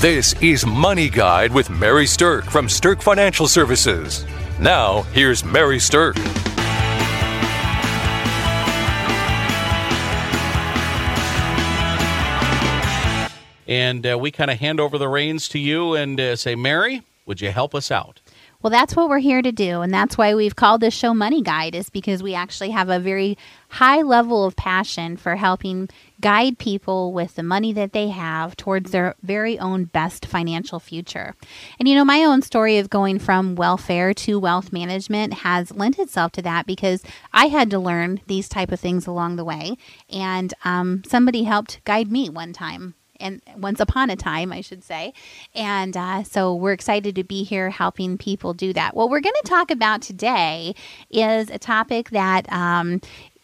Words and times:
This 0.00 0.32
is 0.40 0.64
Money 0.64 1.10
Guide 1.10 1.52
with 1.52 1.68
Mary 1.68 2.06
Stirk 2.06 2.46
from 2.46 2.70
Stirk 2.70 3.02
Financial 3.02 3.46
Services. 3.46 4.24
Now, 4.58 5.02
here's 5.12 5.44
Mary 5.44 5.78
Stirk. 5.78 6.16
And 13.68 14.06
uh, 14.06 14.16
we 14.18 14.30
kind 14.30 14.50
of 14.50 14.58
hand 14.58 14.80
over 14.80 14.96
the 14.96 15.06
reins 15.06 15.48
to 15.48 15.58
you 15.58 15.94
and 15.94 16.18
uh, 16.18 16.34
say, 16.34 16.54
Mary, 16.54 17.02
would 17.26 17.42
you 17.42 17.50
help 17.50 17.74
us 17.74 17.90
out? 17.90 18.22
Well, 18.62 18.70
that's 18.70 18.94
what 18.94 19.08
we're 19.08 19.20
here 19.20 19.40
to 19.40 19.52
do. 19.52 19.80
And 19.80 19.92
that's 19.92 20.18
why 20.18 20.34
we've 20.34 20.54
called 20.54 20.82
this 20.82 20.92
show 20.92 21.14
Money 21.14 21.40
Guide, 21.40 21.74
is 21.74 21.88
because 21.88 22.22
we 22.22 22.34
actually 22.34 22.70
have 22.70 22.90
a 22.90 22.98
very 22.98 23.38
high 23.70 24.02
level 24.02 24.44
of 24.44 24.54
passion 24.54 25.16
for 25.16 25.36
helping 25.36 25.88
guide 26.20 26.58
people 26.58 27.14
with 27.14 27.36
the 27.36 27.42
money 27.42 27.72
that 27.72 27.94
they 27.94 28.08
have 28.08 28.56
towards 28.56 28.90
their 28.90 29.14
very 29.22 29.58
own 29.58 29.84
best 29.84 30.26
financial 30.26 30.78
future. 30.78 31.34
And 31.78 31.88
you 31.88 31.94
know, 31.94 32.04
my 32.04 32.22
own 32.24 32.42
story 32.42 32.76
of 32.76 32.90
going 32.90 33.18
from 33.18 33.54
welfare 33.54 34.12
to 34.12 34.38
wealth 34.38 34.74
management 34.74 35.32
has 35.34 35.72
lent 35.72 35.98
itself 35.98 36.32
to 36.32 36.42
that 36.42 36.66
because 36.66 37.02
I 37.32 37.46
had 37.46 37.70
to 37.70 37.78
learn 37.78 38.20
these 38.26 38.48
type 38.48 38.72
of 38.72 38.80
things 38.80 39.06
along 39.06 39.36
the 39.36 39.44
way. 39.44 39.78
And 40.10 40.52
um, 40.66 41.02
somebody 41.06 41.44
helped 41.44 41.82
guide 41.84 42.12
me 42.12 42.28
one 42.28 42.52
time 42.52 42.94
and 43.20 43.40
once 43.56 43.80
upon 43.80 44.10
a 44.10 44.16
time, 44.16 44.52
I 44.52 44.60
should 44.60 44.82
say. 44.82 45.12
And 45.54 45.96
uh, 45.96 46.22
so 46.24 46.54
we're 46.54 46.72
excited 46.72 47.14
to 47.16 47.24
be 47.24 47.44
here 47.44 47.70
helping 47.70 48.18
people 48.18 48.54
do 48.54 48.72
that. 48.72 48.94
What 48.94 49.10
we're 49.10 49.20
going 49.20 49.34
to 49.42 49.48
talk 49.48 49.70
about 49.70 50.02
today 50.02 50.74
is 51.10 51.50
a 51.50 51.58
topic 51.58 52.10
that 52.10 52.50
um, 52.52 53.00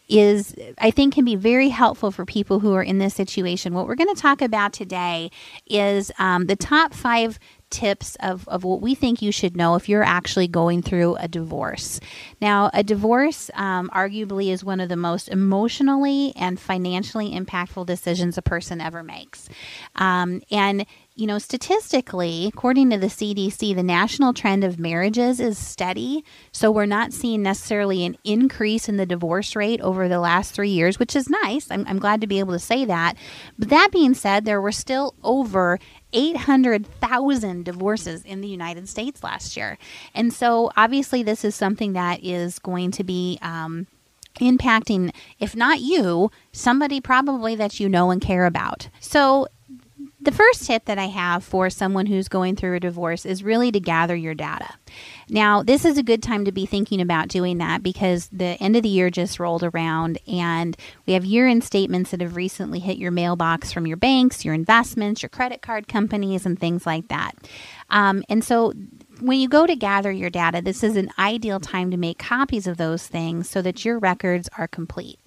is 0.09 0.55
I 0.77 0.91
think 0.91 1.13
can 1.13 1.25
be 1.25 1.35
very 1.35 1.69
helpful 1.69 2.11
for 2.11 2.25
people 2.25 2.59
who 2.59 2.73
are 2.73 2.83
in 2.83 2.97
this 2.97 3.13
situation. 3.13 3.73
What 3.73 3.87
we're 3.87 3.95
going 3.95 4.13
to 4.13 4.21
talk 4.21 4.41
about 4.41 4.73
today 4.73 5.31
is 5.67 6.11
um, 6.17 6.45
the 6.45 6.55
top 6.55 6.93
five 6.93 7.39
tips 7.69 8.15
of, 8.19 8.47
of 8.47 8.63
what 8.63 8.81
we 8.81 8.95
think 8.95 9.21
you 9.21 9.31
should 9.31 9.57
know 9.57 9.75
if 9.75 9.89
you're 9.89 10.03
actually 10.03 10.47
going 10.47 10.81
through 10.81 11.15
a 11.15 11.27
divorce. 11.27 11.99
Now, 12.41 12.69
a 12.73 12.83
divorce 12.83 13.49
um, 13.53 13.89
arguably 13.93 14.51
is 14.51 14.63
one 14.63 14.79
of 14.79 14.89
the 14.89 14.95
most 14.95 15.29
emotionally 15.29 16.33
and 16.35 16.59
financially 16.59 17.31
impactful 17.31 17.85
decisions 17.85 18.37
a 18.37 18.41
person 18.41 18.81
ever 18.81 19.03
makes. 19.03 19.49
Um, 19.95 20.41
and 20.51 20.85
you 21.17 21.25
know, 21.25 21.39
statistically, 21.39 22.45
according 22.53 22.91
to 22.91 22.97
the 22.99 23.07
CDC, 23.07 23.75
the 23.75 23.81
national 23.81 24.33
trend 24.33 24.63
of 24.63 24.77
marriages 24.77 25.39
is 25.39 25.57
steady. 25.57 26.23
So 26.51 26.69
we're 26.69 26.85
not 26.85 27.11
seeing 27.11 27.41
necessarily 27.41 28.05
an 28.05 28.17
increase 28.23 28.87
in 28.87 28.97
the 28.97 29.05
divorce 29.07 29.55
rate 29.55 29.81
over 29.81 30.07
the 30.07 30.19
last 30.19 30.53
three 30.53 30.69
years, 30.69 30.99
which 30.99 31.15
is 31.15 31.27
nice. 31.27 31.71
I'm, 31.71 31.85
I'm 31.87 31.97
glad 31.97 32.21
to 32.21 32.27
be 32.27 32.37
able 32.37 32.53
to 32.53 32.59
say 32.59 32.85
that. 32.85 33.15
But 33.57 33.69
that 33.69 33.89
being 33.91 34.13
said, 34.13 34.45
there 34.45 34.61
were 34.61 34.71
still 34.71 35.15
over 35.23 35.79
800,000 36.13 37.65
divorces 37.65 38.23
in 38.23 38.41
the 38.41 38.47
United 38.47 38.87
States 38.87 39.23
last 39.23 39.57
year. 39.57 39.79
And 40.13 40.31
so 40.31 40.71
obviously, 40.77 41.23
this 41.23 41.43
is 41.43 41.55
something 41.55 41.93
that 41.93 42.23
is 42.23 42.59
going 42.59 42.91
to 42.91 43.03
be. 43.03 43.39
Um, 43.41 43.87
impacting, 44.39 45.11
if 45.39 45.55
not 45.55 45.79
you, 45.79 46.29
somebody 46.51 47.01
probably 47.01 47.55
that 47.55 47.79
you 47.79 47.89
know 47.89 48.11
and 48.11 48.21
care 48.21 48.45
about. 48.45 48.87
So, 48.99 49.47
the 50.19 50.31
first 50.31 50.65
tip 50.65 50.85
that 50.85 50.97
I 50.97 51.05
have 51.05 51.43
for 51.43 51.69
someone 51.69 52.07
who's 52.07 52.27
going 52.27 52.55
through 52.55 52.75
a 52.75 52.79
divorce 52.79 53.25
is 53.25 53.43
really 53.43 53.71
to 53.71 53.79
gather 53.79 54.15
your 54.15 54.33
data. 54.33 54.73
Now, 55.29 55.61
this 55.61 55.85
is 55.85 55.97
a 55.97 56.03
good 56.03 56.23
time 56.23 56.45
to 56.45 56.51
be 56.51 56.65
thinking 56.65 57.01
about 57.01 57.27
doing 57.27 57.59
that 57.59 57.83
because 57.83 58.27
the 58.29 58.57
end 58.59 58.75
of 58.75 58.81
the 58.81 58.89
year 58.89 59.11
just 59.11 59.39
rolled 59.39 59.63
around 59.63 60.17
and 60.27 60.75
we 61.05 61.13
have 61.13 61.23
year 61.23 61.47
end 61.47 61.63
statements 61.63 62.11
that 62.11 62.21
have 62.21 62.35
recently 62.35 62.79
hit 62.79 62.97
your 62.97 63.11
mailbox 63.11 63.71
from 63.71 63.85
your 63.85 63.97
banks, 63.97 64.43
your 64.43 64.55
investments, 64.55 65.21
your 65.21 65.29
credit 65.29 65.61
card 65.61 65.87
companies, 65.87 66.47
and 66.47 66.59
things 66.59 66.87
like 66.87 67.09
that. 67.09 67.33
Um, 67.91 68.23
and 68.27 68.43
so 68.43 68.73
when 69.21 69.39
you 69.39 69.47
go 69.47 69.67
to 69.67 69.75
gather 69.75 70.11
your 70.11 70.29
data, 70.31 70.61
this 70.63 70.83
is 70.83 70.95
an 70.95 71.09
ideal 71.19 71.59
time 71.59 71.91
to 71.91 71.97
make 71.97 72.17
copies 72.17 72.65
of 72.65 72.77
those 72.77 73.05
things 73.05 73.49
so 73.49 73.61
that 73.61 73.85
your 73.85 73.99
records 73.99 74.49
are 74.57 74.67
complete. 74.67 75.19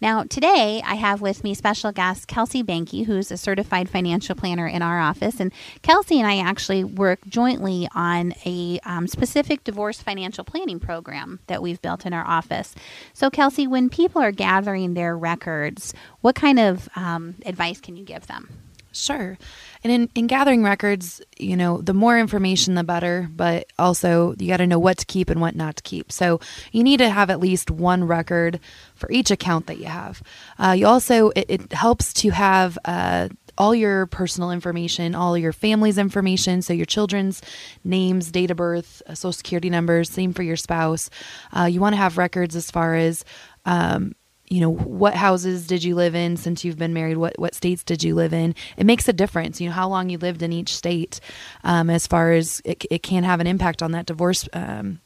Now, 0.00 0.24
today 0.24 0.82
I 0.84 0.94
have 0.94 1.20
with 1.20 1.44
me 1.44 1.54
special 1.54 1.92
guest 1.92 2.28
Kelsey 2.28 2.62
Banky, 2.62 3.06
who's 3.06 3.30
a 3.30 3.36
certified 3.36 3.88
financial 3.88 4.34
planner 4.34 4.66
in 4.66 4.82
our 4.82 5.00
office. 5.00 5.40
And 5.40 5.52
Kelsey 5.82 6.18
and 6.18 6.26
I 6.26 6.38
actually 6.38 6.84
work 6.84 7.20
jointly 7.28 7.88
on 7.94 8.34
a 8.44 8.80
um, 8.84 9.06
specific 9.06 9.64
divorce 9.64 10.00
financial 10.00 10.44
planning 10.44 10.80
program 10.80 11.40
that 11.46 11.62
we've 11.62 11.80
built 11.80 12.06
in 12.06 12.12
our 12.12 12.26
office. 12.26 12.74
So, 13.12 13.30
Kelsey, 13.30 13.66
when 13.66 13.88
people 13.88 14.20
are 14.22 14.32
gathering 14.32 14.94
their 14.94 15.16
records, 15.16 15.94
what 16.20 16.34
kind 16.34 16.58
of 16.58 16.88
um, 16.96 17.36
advice 17.46 17.80
can 17.80 17.96
you 17.96 18.04
give 18.04 18.26
them? 18.26 18.48
Sure. 18.94 19.36
And 19.84 19.92
in, 19.92 20.10
in 20.14 20.26
gathering 20.26 20.64
records, 20.64 21.20
you 21.38 21.58
know, 21.58 21.82
the 21.82 21.92
more 21.92 22.18
information, 22.18 22.74
the 22.74 22.82
better, 22.82 23.28
but 23.30 23.66
also 23.78 24.34
you 24.38 24.48
got 24.48 24.56
to 24.56 24.66
know 24.66 24.78
what 24.78 24.96
to 24.98 25.04
keep 25.06 25.28
and 25.28 25.42
what 25.42 25.54
not 25.54 25.76
to 25.76 25.82
keep. 25.82 26.10
So 26.10 26.40
you 26.72 26.82
need 26.82 26.96
to 26.96 27.10
have 27.10 27.28
at 27.28 27.38
least 27.38 27.70
one 27.70 28.04
record 28.04 28.60
for 28.94 29.10
each 29.12 29.30
account 29.30 29.66
that 29.66 29.78
you 29.78 29.84
have. 29.84 30.22
Uh, 30.58 30.74
you 30.76 30.86
also, 30.86 31.30
it, 31.36 31.44
it, 31.48 31.72
helps 31.74 32.14
to 32.14 32.30
have, 32.30 32.78
uh, 32.86 33.28
all 33.56 33.74
your 33.74 34.06
personal 34.06 34.50
information, 34.50 35.14
all 35.14 35.36
your 35.36 35.52
family's 35.52 35.98
information, 35.98 36.62
so 36.62 36.72
your 36.72 36.86
children's 36.86 37.42
names, 37.84 38.30
date 38.30 38.50
of 38.50 38.56
birth, 38.56 39.02
uh, 39.06 39.14
social 39.14 39.32
security 39.32 39.70
numbers, 39.70 40.10
same 40.10 40.32
for 40.32 40.42
your 40.42 40.56
spouse. 40.56 41.10
Uh, 41.52 41.64
you 41.64 41.80
want 41.80 41.92
to 41.92 41.98
have 41.98 42.18
records 42.18 42.56
as 42.56 42.70
far 42.70 42.94
as 42.94 43.24
um, 43.64 44.14
you 44.54 44.60
know 44.60 44.70
what 44.70 45.14
houses 45.14 45.66
did 45.66 45.82
you 45.82 45.96
live 45.96 46.14
in 46.14 46.36
since 46.36 46.64
you've 46.64 46.78
been 46.78 46.94
married? 46.94 47.16
What 47.16 47.36
what 47.40 47.56
states 47.56 47.82
did 47.82 48.04
you 48.04 48.14
live 48.14 48.32
in? 48.32 48.54
It 48.76 48.86
makes 48.86 49.08
a 49.08 49.12
difference 49.12 49.60
you 49.60 49.68
know 49.68 49.74
how 49.74 49.88
long 49.88 50.10
you 50.10 50.18
lived 50.18 50.42
in 50.42 50.52
each 50.52 50.76
state 50.76 51.18
um, 51.64 51.90
as 51.90 52.06
far 52.06 52.30
as 52.30 52.62
it, 52.64 52.84
it 52.88 53.02
can 53.02 53.24
have 53.24 53.40
an 53.40 53.48
impact 53.48 53.82
on 53.82 53.90
that 53.92 54.06
divorce 54.06 54.48
um, 54.52 55.00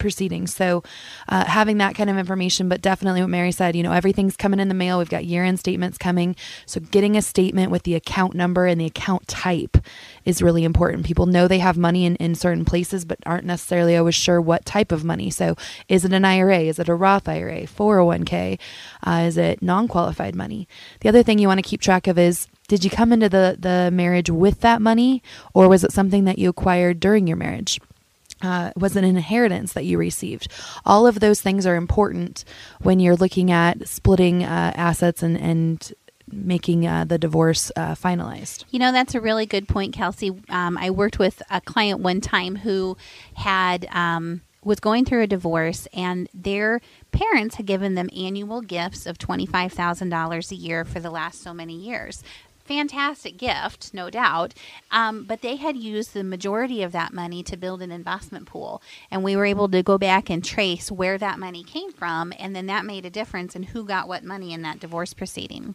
proceedings. 0.00 0.54
So, 0.54 0.82
uh, 1.28 1.44
having 1.44 1.78
that 1.78 1.94
kind 1.94 2.10
of 2.10 2.18
information, 2.18 2.68
but 2.68 2.82
definitely 2.82 3.20
what 3.20 3.30
Mary 3.30 3.52
said, 3.52 3.76
you 3.76 3.82
know, 3.82 3.92
everything's 3.92 4.36
coming 4.36 4.58
in 4.58 4.68
the 4.68 4.74
mail. 4.74 4.98
We've 4.98 5.08
got 5.08 5.24
year 5.24 5.44
end 5.44 5.60
statements 5.60 5.98
coming. 5.98 6.34
So, 6.66 6.80
getting 6.80 7.16
a 7.16 7.22
statement 7.22 7.70
with 7.70 7.84
the 7.84 7.94
account 7.94 8.34
number 8.34 8.66
and 8.66 8.80
the 8.80 8.86
account 8.86 9.28
type 9.28 9.76
is 10.24 10.42
really 10.42 10.64
important. 10.64 11.06
People 11.06 11.26
know 11.26 11.46
they 11.46 11.60
have 11.60 11.76
money 11.76 12.04
in, 12.04 12.16
in 12.16 12.34
certain 12.34 12.64
places, 12.64 13.04
but 13.04 13.18
aren't 13.24 13.44
necessarily 13.44 13.96
always 13.96 14.14
sure 14.14 14.40
what 14.40 14.64
type 14.64 14.90
of 14.90 15.04
money. 15.04 15.30
So, 15.30 15.54
is 15.88 16.04
it 16.04 16.12
an 16.12 16.24
IRA? 16.24 16.60
Is 16.60 16.78
it 16.78 16.88
a 16.88 16.94
Roth 16.94 17.28
IRA? 17.28 17.62
401k? 17.62 18.58
Uh, 19.06 19.24
is 19.26 19.36
it 19.36 19.62
non 19.62 19.86
qualified 19.86 20.34
money? 20.34 20.66
The 21.00 21.08
other 21.08 21.22
thing 21.22 21.38
you 21.38 21.46
want 21.48 21.58
to 21.58 21.68
keep 21.68 21.80
track 21.80 22.06
of 22.06 22.18
is 22.18 22.48
did 22.70 22.84
you 22.84 22.90
come 22.90 23.12
into 23.12 23.28
the, 23.28 23.56
the 23.58 23.90
marriage 23.92 24.30
with 24.30 24.60
that 24.60 24.80
money, 24.80 25.24
or 25.54 25.68
was 25.68 25.82
it 25.82 25.90
something 25.90 26.24
that 26.26 26.38
you 26.38 26.48
acquired 26.48 27.00
during 27.00 27.26
your 27.26 27.36
marriage? 27.36 27.80
Uh, 28.42 28.72
was 28.76 28.96
an 28.96 29.04
inheritance 29.04 29.72
that 29.74 29.84
you 29.84 29.98
received. 29.98 30.48
All 30.84 31.06
of 31.06 31.20
those 31.20 31.40
things 31.40 31.66
are 31.66 31.76
important 31.76 32.44
when 32.80 33.00
you're 33.00 33.16
looking 33.16 33.50
at 33.50 33.88
splitting 33.88 34.44
uh, 34.44 34.72
assets 34.74 35.22
and, 35.22 35.38
and 35.38 35.92
making 36.32 36.86
uh, 36.86 37.04
the 37.04 37.18
divorce 37.18 37.72
uh, 37.76 37.94
finalized. 37.94 38.64
You 38.70 38.78
know, 38.78 38.92
that's 38.92 39.14
a 39.14 39.20
really 39.20 39.46
good 39.46 39.68
point, 39.68 39.94
Kelsey. 39.94 40.30
Um, 40.48 40.78
I 40.78 40.90
worked 40.90 41.18
with 41.18 41.42
a 41.50 41.60
client 41.60 42.00
one 42.00 42.20
time 42.20 42.56
who 42.56 42.96
had. 43.34 43.86
Um, 43.90 44.42
was 44.62 44.78
going 44.78 45.06
through 45.06 45.22
a 45.22 45.26
divorce 45.26 45.88
and 45.94 46.28
their 46.34 46.82
parents 47.12 47.54
had 47.54 47.64
given 47.64 47.94
them 47.94 48.10
annual 48.14 48.60
gifts 48.60 49.06
of 49.06 49.16
$25,000 49.16 50.50
a 50.50 50.54
year 50.54 50.84
for 50.84 51.00
the 51.00 51.10
last 51.10 51.42
so 51.42 51.54
many 51.54 51.74
years 51.74 52.22
fantastic 52.70 53.36
gift, 53.36 53.92
no 53.92 54.08
doubt. 54.10 54.54
Um, 54.92 55.24
but 55.24 55.42
they 55.42 55.56
had 55.56 55.76
used 55.76 56.14
the 56.14 56.22
majority 56.22 56.84
of 56.84 56.92
that 56.92 57.12
money 57.12 57.42
to 57.42 57.56
build 57.56 57.82
an 57.82 57.90
investment 57.90 58.46
pool. 58.46 58.80
And 59.10 59.24
we 59.24 59.34
were 59.34 59.44
able 59.44 59.68
to 59.70 59.82
go 59.82 59.98
back 59.98 60.30
and 60.30 60.44
trace 60.44 60.88
where 60.88 61.18
that 61.18 61.40
money 61.40 61.64
came 61.64 61.90
from. 61.90 62.32
And 62.38 62.54
then 62.54 62.66
that 62.66 62.84
made 62.84 63.04
a 63.04 63.10
difference 63.10 63.56
in 63.56 63.64
who 63.64 63.84
got 63.84 64.06
what 64.06 64.22
money 64.22 64.52
in 64.52 64.62
that 64.62 64.78
divorce 64.78 65.12
proceeding. 65.14 65.74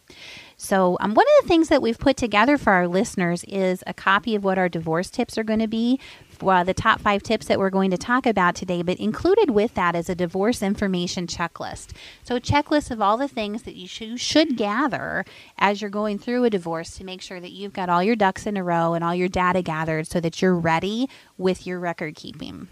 So, 0.56 0.96
um, 1.00 1.12
one 1.12 1.26
of 1.26 1.42
the 1.42 1.48
things 1.48 1.68
that 1.68 1.82
we've 1.82 1.98
put 1.98 2.16
together 2.16 2.56
for 2.56 2.72
our 2.72 2.88
listeners 2.88 3.44
is 3.44 3.84
a 3.86 3.92
copy 3.92 4.34
of 4.34 4.42
what 4.42 4.56
our 4.56 4.70
divorce 4.70 5.10
tips 5.10 5.36
are 5.36 5.44
going 5.44 5.60
to 5.60 5.66
be 5.66 6.00
uh, 6.42 6.64
the 6.64 6.74
top 6.74 7.00
five 7.00 7.22
tips 7.22 7.46
that 7.46 7.58
we're 7.58 7.70
going 7.70 7.90
to 7.90 7.98
talk 7.98 8.26
about 8.26 8.54
today, 8.54 8.82
but 8.82 8.98
included 8.98 9.50
with 9.50 9.74
that 9.74 9.94
is 9.94 10.08
a 10.08 10.14
divorce 10.14 10.62
information 10.62 11.26
checklist. 11.26 11.88
So, 12.22 12.36
a 12.36 12.40
checklist 12.40 12.90
of 12.90 13.00
all 13.00 13.16
the 13.16 13.28
things 13.28 13.62
that 13.62 13.76
you 13.76 13.86
should 14.16 14.56
gather 14.56 15.24
as 15.58 15.80
you're 15.80 15.90
going 15.90 16.18
through 16.18 16.44
a 16.44 16.50
divorce 16.50 16.96
to 16.96 17.04
make 17.04 17.22
sure 17.22 17.40
that 17.40 17.52
you've 17.52 17.72
got 17.72 17.88
all 17.88 18.02
your 18.02 18.16
ducks 18.16 18.46
in 18.46 18.56
a 18.56 18.64
row 18.64 18.94
and 18.94 19.04
all 19.04 19.14
your 19.14 19.28
data 19.28 19.62
gathered 19.62 20.06
so 20.06 20.20
that 20.20 20.40
you're 20.40 20.56
ready 20.56 21.08
with 21.38 21.66
your 21.66 21.78
record 21.78 22.14
keeping. 22.14 22.68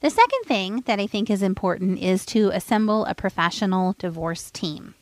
The 0.00 0.10
second 0.10 0.42
thing 0.46 0.82
that 0.86 0.98
I 0.98 1.06
think 1.06 1.30
is 1.30 1.42
important 1.42 2.00
is 2.00 2.26
to 2.26 2.48
assemble 2.48 3.04
a 3.04 3.14
professional 3.14 3.94
divorce 3.98 4.50
team. 4.50 4.94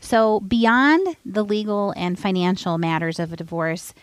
So, 0.00 0.40
beyond 0.40 1.16
the 1.24 1.44
legal 1.44 1.94
and 1.96 2.18
financial 2.18 2.76
matters 2.76 3.18
of 3.18 3.32
a 3.32 3.36
divorce, 3.36 3.94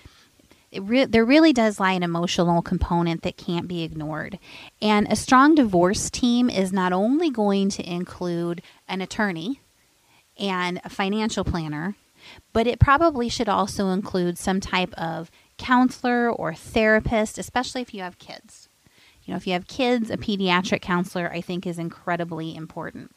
Re- 0.78 1.06
there 1.06 1.26
really 1.26 1.52
does 1.52 1.80
lie 1.80 1.94
an 1.94 2.04
emotional 2.04 2.62
component 2.62 3.24
that 3.24 3.38
can't 3.38 3.68
be 3.68 3.84
ignored. 3.84 4.38
And 4.82 5.12
a 5.12 5.16
strong 5.16 5.56
divorce 5.56 6.10
team 6.10 6.50
is 6.50 6.72
not 6.72 6.94
only 6.94 7.30
going 7.30 7.70
to 7.70 7.90
include 7.90 8.62
an 8.88 9.02
attorney 9.02 9.62
and 10.38 10.80
a 10.84 10.90
financial 10.90 11.44
planner, 11.44 11.96
but 12.54 12.68
it 12.68 12.80
probably 12.80 13.30
should 13.30 13.50
also 13.50 13.90
include 13.90 14.38
some 14.38 14.60
type 14.60 14.94
of 14.94 15.32
counselor 15.58 16.30
or 16.32 16.54
therapist, 16.54 17.38
especially 17.38 17.82
if 17.82 17.94
you 17.94 18.02
have 18.02 18.20
kids. 18.20 18.70
You 19.24 19.34
know, 19.34 19.38
if 19.38 19.48
you 19.48 19.54
have 19.54 19.68
kids, 19.68 20.10
a 20.10 20.18
pediatric 20.18 20.82
counselor 20.82 21.32
I 21.32 21.42
think 21.42 21.66
is 21.68 21.78
incredibly 21.78 22.56
important. 22.56 23.12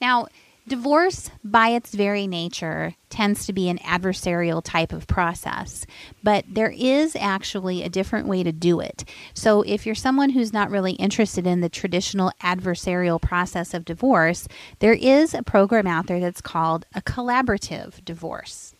Now, 0.00 0.28
Divorce, 0.68 1.30
by 1.42 1.70
its 1.70 1.94
very 1.94 2.26
nature, 2.26 2.94
tends 3.08 3.46
to 3.46 3.54
be 3.54 3.70
an 3.70 3.78
adversarial 3.78 4.62
type 4.62 4.92
of 4.92 5.06
process, 5.06 5.86
but 6.22 6.44
there 6.46 6.70
is 6.70 7.16
actually 7.16 7.82
a 7.82 7.88
different 7.88 8.28
way 8.28 8.42
to 8.42 8.52
do 8.52 8.78
it. 8.78 9.02
So, 9.32 9.62
if 9.62 9.86
you're 9.86 9.94
someone 9.94 10.30
who's 10.30 10.52
not 10.52 10.70
really 10.70 10.92
interested 10.92 11.46
in 11.46 11.62
the 11.62 11.70
traditional 11.70 12.32
adversarial 12.42 13.20
process 13.20 13.72
of 13.72 13.86
divorce, 13.86 14.46
there 14.80 14.92
is 14.92 15.32
a 15.32 15.42
program 15.42 15.86
out 15.86 16.06
there 16.06 16.20
that's 16.20 16.42
called 16.42 16.84
a 16.94 17.00
collaborative 17.00 18.04
divorce. 18.04 18.74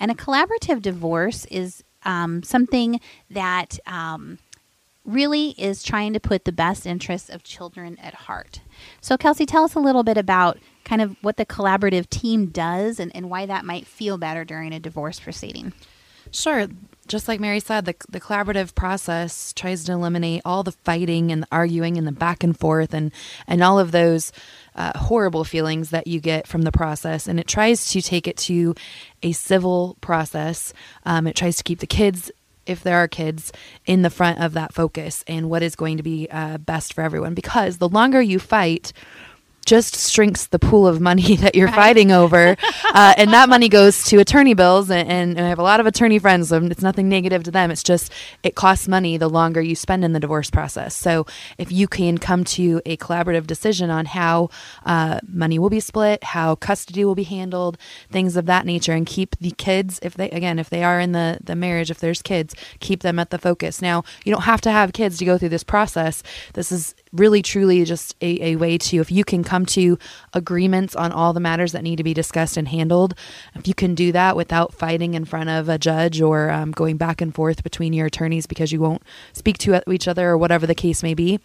And 0.00 0.10
a 0.10 0.14
collaborative 0.14 0.80
divorce 0.80 1.44
is 1.46 1.84
um, 2.06 2.42
something 2.42 3.00
that 3.30 3.78
um, 3.86 4.38
really 5.04 5.50
is 5.58 5.82
trying 5.82 6.14
to 6.14 6.20
put 6.20 6.46
the 6.46 6.52
best 6.52 6.86
interests 6.86 7.28
of 7.28 7.44
children 7.44 7.98
at 8.00 8.14
heart. 8.14 8.60
So, 9.02 9.18
Kelsey, 9.18 9.44
tell 9.44 9.64
us 9.64 9.74
a 9.74 9.80
little 9.80 10.04
bit 10.04 10.16
about 10.16 10.58
kind 10.84 11.02
of 11.02 11.16
what 11.22 11.36
the 11.36 11.46
collaborative 11.46 12.08
team 12.08 12.46
does 12.46 13.00
and, 13.00 13.14
and 13.14 13.30
why 13.30 13.46
that 13.46 13.64
might 13.64 13.86
feel 13.86 14.18
better 14.18 14.44
during 14.44 14.72
a 14.72 14.80
divorce 14.80 15.18
proceeding. 15.20 15.72
Sure. 16.30 16.66
Just 17.06 17.28
like 17.28 17.38
Mary 17.38 17.60
said, 17.60 17.84
the, 17.84 17.94
the 18.08 18.20
collaborative 18.20 18.74
process 18.74 19.52
tries 19.52 19.84
to 19.84 19.92
eliminate 19.92 20.40
all 20.44 20.62
the 20.62 20.72
fighting 20.72 21.30
and 21.30 21.42
the 21.42 21.48
arguing 21.52 21.98
and 21.98 22.06
the 22.06 22.12
back 22.12 22.42
and 22.42 22.58
forth 22.58 22.94
and, 22.94 23.12
and 23.46 23.62
all 23.62 23.78
of 23.78 23.92
those 23.92 24.32
uh, 24.74 24.98
horrible 24.98 25.44
feelings 25.44 25.90
that 25.90 26.06
you 26.06 26.20
get 26.20 26.46
from 26.46 26.62
the 26.62 26.72
process. 26.72 27.28
And 27.28 27.38
it 27.38 27.46
tries 27.46 27.90
to 27.90 28.00
take 28.00 28.26
it 28.26 28.38
to 28.38 28.74
a 29.22 29.32
civil 29.32 29.96
process. 30.00 30.72
Um, 31.04 31.26
it 31.26 31.36
tries 31.36 31.56
to 31.58 31.62
keep 31.62 31.80
the 31.80 31.86
kids 31.86 32.30
if 32.66 32.82
there 32.82 32.96
are 32.96 33.08
kids 33.08 33.52
in 33.84 34.00
the 34.02 34.10
front 34.10 34.40
of 34.40 34.54
that 34.54 34.72
focus 34.72 35.22
and 35.26 35.50
what 35.50 35.62
is 35.62 35.76
going 35.76 35.98
to 35.98 36.02
be 36.02 36.26
uh, 36.30 36.56
best 36.58 36.94
for 36.94 37.02
everyone 37.02 37.34
because 37.34 37.76
the 37.76 37.88
longer 37.88 38.22
you 38.22 38.38
fight 38.38 38.92
just 39.64 40.10
shrinks 40.10 40.46
the 40.46 40.58
pool 40.58 40.86
of 40.86 41.00
money 41.00 41.36
that 41.44 41.54
you're 41.54 41.66
right. 41.66 41.74
fighting 41.74 42.12
over. 42.12 42.56
uh, 42.94 43.14
and 43.16 43.32
that 43.32 43.48
money 43.48 43.68
goes 43.68 44.04
to 44.04 44.18
attorney 44.18 44.54
bills. 44.54 44.90
And, 44.90 45.08
and, 45.08 45.40
I 45.40 45.48
have 45.48 45.58
a 45.58 45.62
lot 45.62 45.80
of 45.80 45.86
attorney 45.86 46.18
friends, 46.18 46.48
so 46.48 46.62
it's 46.64 46.82
nothing 46.82 47.08
negative 47.08 47.42
to 47.44 47.50
them. 47.50 47.70
It's 47.70 47.82
just 47.82 48.12
it 48.42 48.54
costs 48.54 48.88
money 48.88 49.16
the 49.16 49.28
longer 49.28 49.60
you 49.60 49.74
spend 49.74 50.04
in 50.04 50.12
the 50.12 50.20
divorce 50.20 50.50
process. 50.50 50.94
So 50.94 51.26
if 51.58 51.70
you 51.70 51.86
can 51.86 52.18
come 52.18 52.44
to 52.44 52.80
a 52.86 52.96
collaborative 52.96 53.46
decision 53.46 53.90
on 53.90 54.06
how 54.06 54.50
uh, 54.84 55.20
money 55.26 55.58
will 55.58 55.70
be 55.70 55.80
split, 55.80 56.24
how 56.24 56.54
custody 56.54 57.04
will 57.04 57.14
be 57.14 57.24
handled, 57.24 57.78
things 58.10 58.36
of 58.36 58.46
that 58.46 58.66
nature, 58.66 58.92
and 58.92 59.06
keep 59.06 59.36
the 59.38 59.50
kids, 59.52 60.00
if 60.02 60.14
they, 60.14 60.30
again, 60.30 60.58
if 60.58 60.70
they 60.70 60.82
are 60.82 61.00
in 61.00 61.12
the, 61.12 61.38
the 61.42 61.54
marriage, 61.54 61.90
if 61.90 62.00
there's 62.00 62.22
kids, 62.22 62.54
keep 62.80 63.02
them 63.02 63.18
at 63.18 63.30
the 63.30 63.38
focus. 63.38 63.82
Now, 63.82 64.04
you 64.24 64.32
don't 64.32 64.42
have 64.42 64.60
to 64.62 64.70
have 64.70 64.92
kids 64.92 65.18
to 65.18 65.24
go 65.24 65.38
through 65.38 65.50
this 65.50 65.64
process. 65.64 66.22
This 66.54 66.72
is 66.72 66.94
really, 67.12 67.42
truly 67.42 67.84
just 67.84 68.16
a, 68.20 68.52
a 68.52 68.56
way 68.56 68.78
to, 68.78 68.96
if 68.98 69.10
you 69.10 69.24
can 69.24 69.44
come 69.44 69.53
to 69.66 69.98
agreements 70.32 70.96
on 70.96 71.12
all 71.12 71.32
the 71.32 71.40
matters 71.40 71.72
that 71.72 71.82
need 71.82 71.96
to 71.96 72.04
be 72.04 72.14
discussed 72.14 72.56
and 72.56 72.68
handled. 72.68 73.14
If 73.54 73.68
you 73.68 73.74
can 73.74 73.94
do 73.94 74.12
that 74.12 74.36
without 74.36 74.72
fighting 74.72 75.14
in 75.14 75.24
front 75.24 75.50
of 75.50 75.68
a 75.68 75.78
judge 75.78 76.20
or 76.20 76.50
um, 76.50 76.72
going 76.72 76.96
back 76.96 77.20
and 77.20 77.34
forth 77.34 77.62
between 77.62 77.92
your 77.92 78.06
attorneys 78.06 78.46
because 78.46 78.72
you 78.72 78.80
won't 78.80 79.02
speak 79.32 79.58
to 79.58 79.82
each 79.90 80.08
other 80.08 80.30
or 80.30 80.38
whatever 80.38 80.66
the 80.66 80.74
case 80.74 81.02
may 81.02 81.14
be, 81.14 81.40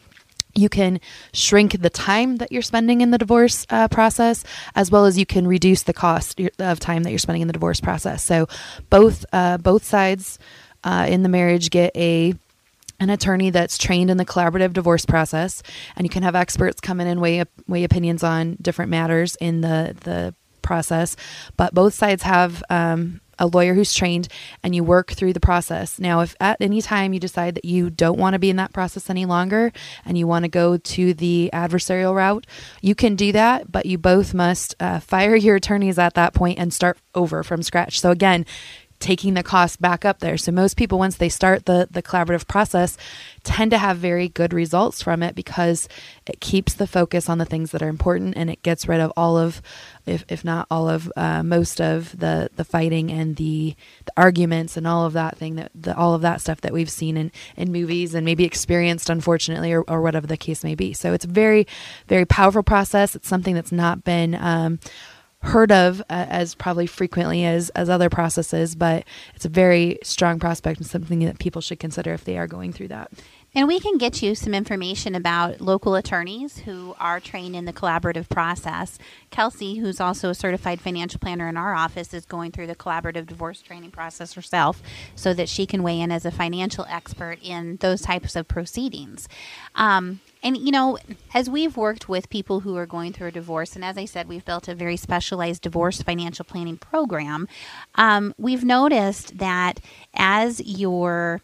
you 0.56 0.70
can 0.70 1.00
shrink 1.34 1.82
the 1.82 1.90
time 1.90 2.38
that 2.38 2.52
you're 2.52 2.62
spending 2.62 3.02
in 3.02 3.12
the 3.12 3.18
divorce 3.18 3.66
uh, 3.70 3.88
process 3.88 4.44
as 4.76 4.90
well 4.92 5.06
as 5.06 5.18
you 5.18 5.26
can 5.26 5.48
reduce 5.48 5.84
the 5.84 5.94
cost 5.94 6.40
of 6.60 6.80
time 6.80 7.04
that 7.04 7.12
you're 7.12 7.20
spending 7.20 7.42
in 7.42 7.48
the 7.48 7.54
divorce 7.54 7.80
process 7.80 8.24
so 8.24 8.48
both 8.90 9.26
uh, 9.32 9.58
both 9.58 9.84
sides 9.84 10.40
uh, 10.84 11.06
in 11.08 11.24
the 11.24 11.30
marriage 11.30 11.70
get 11.70 11.96
a 11.96 12.34
an 13.00 13.10
attorney 13.10 13.50
that's 13.50 13.78
trained 13.78 14.10
in 14.10 14.18
the 14.18 14.26
collaborative 14.26 14.74
divorce 14.74 15.06
process, 15.06 15.64
and 15.96 16.06
you 16.06 16.10
can 16.10 16.24
have 16.24 16.36
experts 16.36 16.82
come 16.82 17.00
in 17.00 17.08
and 17.08 17.22
weigh 17.22 17.44
weigh 17.68 17.84
opinions 17.84 18.24
on 18.24 18.58
different 18.62 18.92
matters 18.92 19.36
in 19.38 19.62
the 19.62 19.96
the 20.02 20.34
process. 20.62 21.16
But 21.58 21.74
both 21.74 21.94
sides 21.94 22.24
have 22.24 22.64
um, 22.70 23.22
a 23.40 23.48
lawyer 23.48 23.74
who's 23.74 23.94
trained, 23.94 24.28
and 24.62 24.76
you 24.76 24.84
work 24.84 25.12
through 25.12 25.34
the 25.34 25.40
process. 25.40 25.98
Now, 25.98 26.20
if 26.20 26.36
at 26.40 26.58
any 26.60 26.82
time 26.82 27.14
you 27.14 27.20
decide 27.20 27.56
that 27.56 27.66
you 27.66 27.90
don't 27.90 28.20
want 28.20 28.34
to 28.34 28.40
be 28.40 28.50
in 28.50 28.58
that 28.58 28.74
process 28.74 29.10
any 29.10 29.26
longer, 29.26 29.72
and 30.06 30.18
you 30.18 30.28
want 30.28 30.44
to 30.44 30.50
go 30.50 30.78
to 30.78 31.14
the 31.14 31.50
adversarial 31.54 32.14
route, 32.14 32.46
you 32.82 32.96
can 32.96 33.16
do 33.16 33.32
that. 33.32 33.72
But 33.72 33.86
you 33.86 33.98
both 33.98 34.34
must 34.34 34.76
uh, 34.80 35.00
fire 35.00 35.36
your 35.36 35.56
attorneys 35.56 35.98
at 35.98 36.14
that 36.16 36.34
point 36.34 36.60
and 36.60 36.74
start 36.74 37.00
over 37.16 37.44
from 37.44 37.64
scratch. 37.64 38.00
So 38.00 38.12
again 38.12 38.46
taking 39.00 39.34
the 39.34 39.44
cost 39.44 39.82
back 39.82 40.04
up 40.04 40.20
there. 40.20 40.38
So 40.38 40.52
most 40.52 40.76
people 40.76 41.00
once 41.00 41.18
they 41.18 41.30
start 41.30 41.66
the 41.66 41.88
the 41.90 42.04
collaborative 42.04 42.48
process 42.48 42.98
tend 43.44 43.72
to 43.72 43.78
have 43.78 43.98
very 43.98 44.28
good 44.28 44.54
results 44.54 45.02
from 45.02 45.24
it 45.24 45.36
because 45.36 45.88
it 46.26 46.42
keeps 46.42 46.74
the 46.74 46.88
focus 46.88 47.30
on 47.30 47.38
the 47.38 47.46
things 47.46 47.72
that 47.72 47.82
are 47.82 47.88
important 47.88 48.36
and 48.36 48.50
it 48.50 48.62
gets 48.62 48.88
rid 48.88 49.00
of 49.00 49.12
all 49.16 49.38
of 49.38 49.62
if, 50.06 50.26
if 50.28 50.44
not 50.44 50.68
all 50.70 50.90
of 50.90 51.12
uh, 51.16 51.44
most 51.44 51.80
of 51.80 52.18
the 52.20 52.50
the 52.56 52.66
fighting 52.66 53.10
and 53.10 53.38
the, 53.38 53.76
the 54.06 54.14
arguments 54.18 54.76
and 54.76 54.86
all 54.86 55.06
of 55.06 55.14
that 55.14 55.38
thing 55.38 55.56
that 55.56 55.72
the, 55.74 55.96
all 55.96 56.14
of 56.14 56.22
that 56.22 56.42
stuff 56.42 56.62
that 56.62 56.74
we've 56.74 56.90
seen 56.90 57.16
in 57.16 57.32
in 57.56 57.72
movies 57.72 58.14
and 58.14 58.26
maybe 58.26 58.44
experienced 58.44 59.10
unfortunately 59.10 59.72
or, 59.72 59.84
or 59.84 60.02
whatever 60.02 60.28
the 60.28 60.38
case 60.38 60.64
may 60.64 60.76
be. 60.76 60.94
So 60.94 61.14
it's 61.14 61.26
a 61.26 61.30
very 61.30 61.66
very 62.08 62.26
powerful 62.26 62.64
process. 62.64 63.16
It's 63.16 63.30
something 63.30 63.56
that's 63.56 63.72
not 63.72 64.04
been 64.04 64.36
um, 64.36 64.80
heard 65.42 65.72
of 65.72 66.02
uh, 66.02 66.04
as 66.10 66.54
probably 66.54 66.86
frequently 66.86 67.46
as 67.46 67.70
as 67.70 67.90
other 67.90 68.10
processes, 68.10 68.76
but 68.76 69.06
it's 69.36 69.46
a 69.46 69.50
very 69.50 69.98
strong 70.04 70.40
prospect 70.40 70.80
and 70.80 70.88
something 70.88 71.20
that 71.20 71.40
people 71.40 71.62
should 71.62 71.80
consider 71.80 72.14
if 72.14 72.26
they 72.26 72.38
are 72.38 72.48
going 72.48 72.74
through 72.74 72.90
that. 72.90 73.12
And 73.56 73.68
we 73.68 73.80
can 73.80 73.98
get 73.98 74.22
you 74.22 74.36
some 74.36 74.54
information 74.54 75.16
about 75.16 75.60
local 75.60 75.96
attorneys 75.96 76.60
who 76.60 76.96
are 77.00 77.20
trained 77.20 77.56
in 77.56 77.66
the 77.66 77.74
collaborative 77.74 78.30
process. 78.30 79.00
Kelsey, 79.32 79.78
who's 79.78 80.00
also 80.00 80.30
a 80.30 80.36
certified 80.36 80.80
financial 80.80 81.20
planner 81.20 81.48
in 81.48 81.58
our 81.58 81.74
office, 81.74 82.14
is 82.14 82.26
going 82.26 82.52
through 82.52 82.68
the 82.68 82.76
collaborative 82.76 83.26
divorce 83.26 83.62
training 83.62 83.90
process 83.90 84.34
herself 84.34 84.84
so 85.16 85.34
that 85.34 85.50
she 85.50 85.66
can 85.66 85.82
weigh 85.82 86.00
in 86.00 86.12
as 86.12 86.26
a 86.26 86.32
financial 86.32 86.86
expert 86.90 87.40
in 87.42 87.78
those 87.78 88.02
types 88.02 88.36
of 88.36 88.48
proceedings. 88.48 89.28
Um, 89.74 90.20
and 90.44 90.58
you 90.58 90.72
know, 90.72 90.98
as 91.34 91.50
we've 91.50 91.76
worked 91.76 92.08
with 92.08 92.30
people 92.30 92.62
who 92.62 92.76
are 92.78 92.86
going 92.86 93.14
through 93.14 93.28
a 93.28 93.32
divorce, 93.32 93.76
and 93.76 93.84
as 93.84 93.98
I 93.98 94.06
said, 94.06 94.28
we've 94.28 94.46
built 94.46 94.68
a 94.68 94.76
very 94.76 94.98
specialized 94.98 95.62
divorce 95.62 96.02
financial 96.02 96.46
planning 96.46 96.78
program, 96.78 97.48
um, 97.96 98.34
we've 98.38 98.64
noticed 98.64 99.38
that 99.38 99.80
as 100.14 100.62
your 100.62 101.42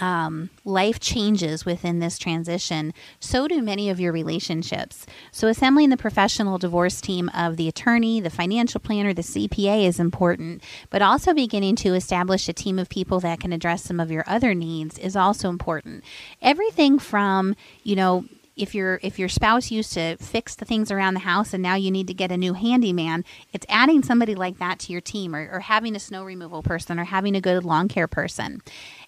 um, 0.00 0.50
life 0.64 1.00
changes 1.00 1.64
within 1.64 1.98
this 1.98 2.18
transition, 2.18 2.92
so 3.20 3.48
do 3.48 3.62
many 3.62 3.90
of 3.90 4.00
your 4.00 4.12
relationships. 4.12 5.06
So, 5.32 5.48
assembling 5.48 5.90
the 5.90 5.96
professional 5.96 6.58
divorce 6.58 7.00
team 7.00 7.30
of 7.34 7.56
the 7.56 7.68
attorney, 7.68 8.20
the 8.20 8.30
financial 8.30 8.80
planner, 8.80 9.12
the 9.12 9.22
CPA 9.22 9.86
is 9.86 9.98
important, 10.00 10.62
but 10.90 11.02
also 11.02 11.34
beginning 11.34 11.76
to 11.76 11.94
establish 11.94 12.48
a 12.48 12.52
team 12.52 12.78
of 12.78 12.88
people 12.88 13.20
that 13.20 13.40
can 13.40 13.52
address 13.52 13.84
some 13.84 14.00
of 14.00 14.10
your 14.10 14.24
other 14.26 14.54
needs 14.54 14.98
is 14.98 15.16
also 15.16 15.48
important. 15.48 16.04
Everything 16.42 16.98
from, 16.98 17.54
you 17.82 17.96
know, 17.96 18.24
if 18.56 18.74
your 18.74 18.98
if 19.02 19.18
your 19.18 19.28
spouse 19.28 19.70
used 19.70 19.92
to 19.92 20.16
fix 20.16 20.54
the 20.54 20.64
things 20.64 20.90
around 20.90 21.14
the 21.14 21.20
house 21.20 21.52
and 21.52 21.62
now 21.62 21.74
you 21.74 21.90
need 21.90 22.06
to 22.06 22.14
get 22.14 22.32
a 22.32 22.36
new 22.36 22.54
handyman, 22.54 23.24
it's 23.52 23.66
adding 23.68 24.02
somebody 24.02 24.34
like 24.34 24.58
that 24.58 24.78
to 24.80 24.92
your 24.92 25.00
team 25.00 25.34
or, 25.34 25.48
or 25.52 25.60
having 25.60 25.94
a 25.94 26.00
snow 26.00 26.24
removal 26.24 26.62
person 26.62 26.98
or 26.98 27.04
having 27.04 27.36
a 27.36 27.40
good 27.40 27.64
lawn 27.64 27.86
care 27.88 28.08
person. 28.08 28.62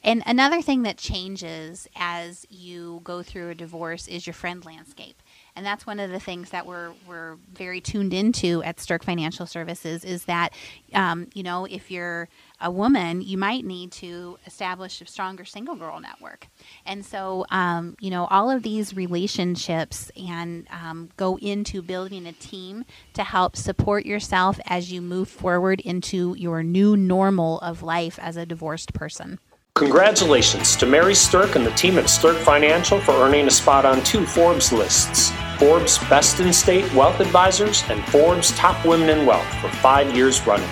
And 0.04 0.22
another 0.26 0.60
thing 0.62 0.82
that 0.82 0.98
changes 0.98 1.88
as 1.96 2.46
you 2.50 3.00
go 3.04 3.22
through 3.22 3.50
a 3.50 3.54
divorce 3.54 4.06
is 4.06 4.26
your 4.26 4.34
friend 4.34 4.64
landscape. 4.64 5.20
And 5.56 5.66
that's 5.66 5.84
one 5.86 5.98
of 5.98 6.10
the 6.10 6.20
things 6.20 6.50
that 6.50 6.66
we're, 6.66 6.92
we're 7.04 7.36
very 7.52 7.80
tuned 7.80 8.14
into 8.14 8.62
at 8.62 8.78
Stirk 8.78 9.02
Financial 9.02 9.44
Services 9.44 10.04
is 10.04 10.26
that, 10.26 10.52
um, 10.94 11.26
you 11.34 11.42
know, 11.42 11.64
if 11.64 11.90
you're 11.90 12.28
a 12.60 12.70
woman, 12.70 13.22
you 13.22 13.38
might 13.38 13.64
need 13.64 13.92
to 13.92 14.38
establish 14.46 15.00
a 15.00 15.06
stronger 15.06 15.44
single 15.44 15.76
girl 15.76 16.00
network. 16.00 16.48
And 16.84 17.04
so, 17.04 17.46
um, 17.50 17.96
you 18.00 18.10
know, 18.10 18.26
all 18.26 18.50
of 18.50 18.62
these 18.62 18.94
relationships 18.94 20.10
and 20.16 20.66
um, 20.70 21.10
go 21.16 21.38
into 21.38 21.82
building 21.82 22.26
a 22.26 22.32
team 22.32 22.84
to 23.14 23.22
help 23.22 23.56
support 23.56 24.06
yourself 24.06 24.58
as 24.66 24.92
you 24.92 25.00
move 25.00 25.28
forward 25.28 25.80
into 25.80 26.34
your 26.36 26.62
new 26.62 26.96
normal 26.96 27.60
of 27.60 27.82
life 27.82 28.18
as 28.20 28.36
a 28.36 28.44
divorced 28.44 28.92
person. 28.92 29.38
Congratulations 29.74 30.74
to 30.74 30.86
Mary 30.86 31.14
Stirk 31.14 31.54
and 31.54 31.64
the 31.64 31.70
team 31.70 31.98
at 31.98 32.10
Stirk 32.10 32.36
Financial 32.38 33.00
for 33.00 33.12
earning 33.12 33.46
a 33.46 33.50
spot 33.50 33.84
on 33.84 34.02
two 34.02 34.26
Forbes 34.26 34.72
lists 34.72 35.30
Forbes 35.58 35.98
Best 36.08 36.40
in 36.40 36.52
State 36.52 36.92
Wealth 36.94 37.20
Advisors 37.20 37.82
and 37.88 38.04
Forbes 38.06 38.50
Top 38.52 38.84
Women 38.84 39.08
in 39.08 39.26
Wealth 39.26 39.46
for 39.60 39.68
five 39.68 40.16
years 40.16 40.44
running. 40.46 40.68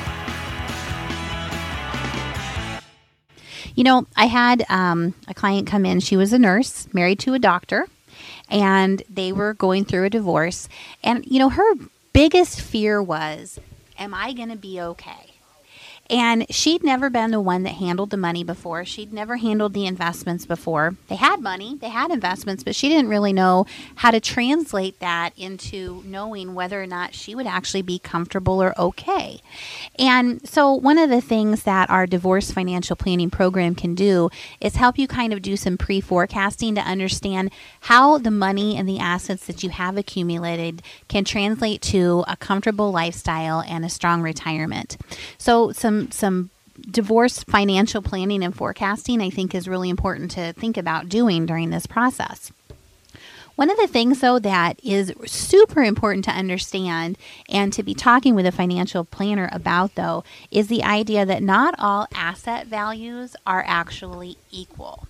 You 3.77 3.85
know, 3.85 4.07
I 4.17 4.25
had 4.27 4.65
um, 4.71 5.15
a 5.29 5.35
client 5.35 5.69
come 5.69 5.85
in. 5.85 6.01
She 6.01 6.17
was 6.17 6.33
a 6.33 6.39
nurse, 6.39 6.89
married 6.95 7.19
to 7.21 7.35
a 7.35 7.39
doctor, 7.39 7.87
and 8.51 9.03
they 9.09 9.33
were 9.33 9.53
going 9.53 9.85
through 9.85 10.05
a 10.05 10.11
divorce. 10.11 10.69
And, 11.05 11.25
you 11.27 11.39
know, 11.39 11.51
her 11.51 11.75
biggest 12.15 12.61
fear 12.61 13.03
was, 13.03 13.61
Am 13.99 14.15
I 14.15 14.33
going 14.33 14.49
to 14.49 14.57
be 14.57 14.81
okay? 14.81 15.26
And 16.09 16.47
she'd 16.51 16.85
never 16.85 17.11
been 17.11 17.31
the 17.33 17.41
one 17.41 17.65
that 17.65 17.75
handled 17.75 18.11
the 18.11 18.17
money 18.17 18.45
before. 18.45 18.85
She'd 18.85 19.13
never 19.13 19.37
handled 19.37 19.75
the 19.75 19.87
investments 19.87 20.47
before. 20.47 20.97
They 21.09 21.17
had 21.17 21.41
money, 21.41 21.77
they 21.81 21.89
had 21.89 22.11
investments, 22.11 22.63
but 22.63 22.77
she 22.77 22.89
didn't 22.89 23.09
really 23.09 23.33
know 23.33 23.67
how 23.97 24.11
to 24.11 24.21
translate 24.21 25.01
that 25.01 25.33
into 25.37 26.03
knowing 26.07 26.55
whether 26.55 26.81
or 26.81 26.87
not 26.87 27.15
she 27.15 27.35
would 27.35 27.47
actually 27.47 27.83
be 27.83 27.99
comfortable 27.99 28.63
or 28.63 28.79
okay. 28.79 29.41
And 29.99 30.47
so, 30.49 30.73
one 30.73 30.99
of 30.99 31.11
the 31.11 31.21
things 31.21 31.65
that 31.65 31.91
our 31.91 32.07
divorce 32.07 32.51
financial 32.51 32.97
planning 32.97 33.31
program 33.31 33.75
can 33.75 33.95
do 33.95 34.31
is 34.61 34.77
help 34.77 34.99
you 34.99 35.09
kind 35.09 35.33
of 35.33 35.43
do 35.43 35.57
some 35.57 35.77
pre 35.77 36.01
forecasting 36.01 36.75
to 36.77 36.81
understand 36.81 37.51
how 37.81 38.19
the 38.19 38.31
money 38.31 38.77
and 38.77 38.89
the 38.89 38.99
assets 38.99 39.47
that 39.47 39.63
you 39.63 39.71
have 39.71 39.97
accumulated 39.97 40.83
can 41.09 41.25
translate 41.25 41.81
to 41.83 42.25
a 42.29 42.37
comfortable 42.37 42.93
lifestyle 42.93 43.63
and 43.63 43.85
a 43.85 43.89
strong 43.89 44.23
retirement. 44.23 44.97
So, 45.39 45.73
some 45.97 46.11
some 46.11 46.51
divorce 46.91 47.43
financial 47.43 48.03
planning 48.03 48.45
and 48.45 48.55
forecasting 48.55 49.23
I 49.23 49.31
think 49.31 49.55
is 49.55 49.69
really 49.69 49.89
important 49.89 50.31
to 50.33 50.53
think 50.53 50.77
about 50.77 51.09
doing 51.09 51.47
during 51.47 51.71
this 51.71 51.87
process. 51.87 52.53
One 53.57 53.71
of 53.71 53.79
the 53.79 53.87
things, 53.87 54.21
though, 54.21 54.39
that 54.39 54.79
is 54.85 55.15
super 55.25 55.83
important 55.83 56.27
to 56.27 56.31
understand 56.31 57.17
and 57.49 57.73
to 57.73 57.83
be 57.83 57.95
talking 57.95 58.35
with 58.35 58.45
a 58.45 58.53
financial 58.53 59.05
planner 59.05 59.49
about, 59.51 59.95
though, 59.95 60.25
is 60.51 60.69
the 60.69 60.85
idea 60.85 61.25
that 61.25 61.43
not 61.43 61.75
all 61.79 62.07
asset 62.15 62.67
values 62.67 63.35
are 63.47 63.65
actually 63.67 64.37
equal. 64.51 65.09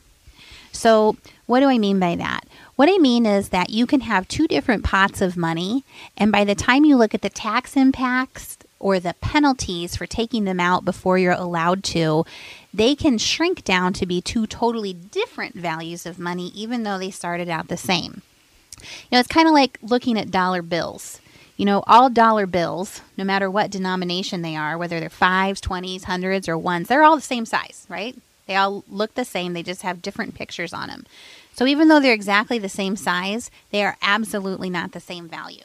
So, 0.70 1.16
what 1.46 1.58
do 1.58 1.68
I 1.68 1.78
mean 1.78 1.98
by 1.98 2.14
that? 2.16 2.46
What 2.76 2.88
I 2.88 2.98
mean 2.98 3.26
is 3.26 3.48
that 3.48 3.70
you 3.70 3.84
can 3.84 4.02
have 4.02 4.28
two 4.28 4.46
different 4.46 4.84
pots 4.84 5.20
of 5.20 5.36
money, 5.36 5.84
and 6.16 6.30
by 6.30 6.44
the 6.44 6.54
time 6.54 6.84
you 6.84 6.96
look 6.96 7.14
at 7.14 7.22
the 7.22 7.30
tax 7.30 7.76
impacts 7.76 8.58
or 8.78 9.00
the 9.00 9.14
penalties 9.20 9.96
for 9.96 10.06
taking 10.06 10.44
them 10.44 10.60
out 10.60 10.84
before 10.84 11.18
you're 11.18 11.32
allowed 11.32 11.82
to, 11.84 12.24
they 12.72 12.94
can 12.94 13.18
shrink 13.18 13.64
down 13.64 13.92
to 13.94 14.06
be 14.06 14.20
two 14.20 14.46
totally 14.46 14.92
different 14.92 15.54
values 15.54 16.04
of 16.06 16.18
money, 16.18 16.48
even 16.54 16.82
though 16.82 16.98
they 16.98 17.10
started 17.10 17.48
out 17.48 17.68
the 17.68 17.76
same. 17.76 18.22
You 18.80 19.08
know, 19.12 19.18
it's 19.20 19.28
kind 19.28 19.48
of 19.48 19.54
like 19.54 19.78
looking 19.82 20.18
at 20.18 20.30
dollar 20.30 20.62
bills. 20.62 21.20
You 21.56 21.64
know, 21.64 21.82
all 21.86 22.10
dollar 22.10 22.46
bills, 22.46 23.00
no 23.16 23.24
matter 23.24 23.50
what 23.50 23.70
denomination 23.70 24.42
they 24.42 24.56
are, 24.56 24.76
whether 24.76 25.00
they're 25.00 25.08
fives, 25.08 25.60
twenties, 25.60 26.04
hundreds, 26.04 26.48
or 26.48 26.58
ones, 26.58 26.88
they're 26.88 27.02
all 27.02 27.16
the 27.16 27.22
same 27.22 27.46
size, 27.46 27.86
right? 27.88 28.14
They 28.46 28.56
all 28.56 28.84
look 28.88 29.14
the 29.14 29.24
same, 29.24 29.54
they 29.54 29.62
just 29.62 29.82
have 29.82 30.02
different 30.02 30.34
pictures 30.34 30.74
on 30.74 30.88
them. 30.88 31.06
So 31.54 31.66
even 31.66 31.88
though 31.88 31.98
they're 31.98 32.12
exactly 32.12 32.58
the 32.58 32.68
same 32.68 32.96
size, 32.96 33.50
they 33.70 33.82
are 33.82 33.96
absolutely 34.02 34.68
not 34.68 34.92
the 34.92 35.00
same 35.00 35.28
value. 35.28 35.64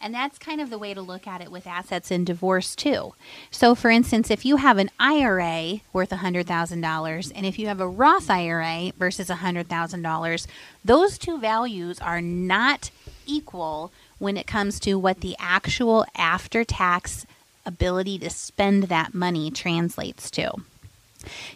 And 0.00 0.14
that's 0.14 0.38
kind 0.38 0.60
of 0.60 0.70
the 0.70 0.78
way 0.78 0.92
to 0.94 1.00
look 1.00 1.26
at 1.26 1.40
it 1.40 1.50
with 1.50 1.66
assets 1.66 2.10
in 2.10 2.24
divorce, 2.24 2.74
too. 2.76 3.14
So, 3.50 3.74
for 3.74 3.90
instance, 3.90 4.30
if 4.30 4.44
you 4.44 4.56
have 4.56 4.78
an 4.78 4.90
IRA 4.98 5.80
worth 5.92 6.10
$100,000 6.10 7.32
and 7.34 7.46
if 7.46 7.58
you 7.58 7.66
have 7.68 7.80
a 7.80 7.88
Roth 7.88 8.28
IRA 8.28 8.92
versus 8.98 9.28
$100,000, 9.28 10.46
those 10.84 11.18
two 11.18 11.38
values 11.38 11.98
are 12.00 12.20
not 12.20 12.90
equal 13.26 13.92
when 14.18 14.36
it 14.36 14.46
comes 14.46 14.78
to 14.80 14.98
what 14.98 15.20
the 15.20 15.36
actual 15.38 16.04
after 16.16 16.64
tax 16.64 17.26
ability 17.66 18.18
to 18.18 18.30
spend 18.30 18.84
that 18.84 19.14
money 19.14 19.50
translates 19.50 20.30
to. 20.32 20.52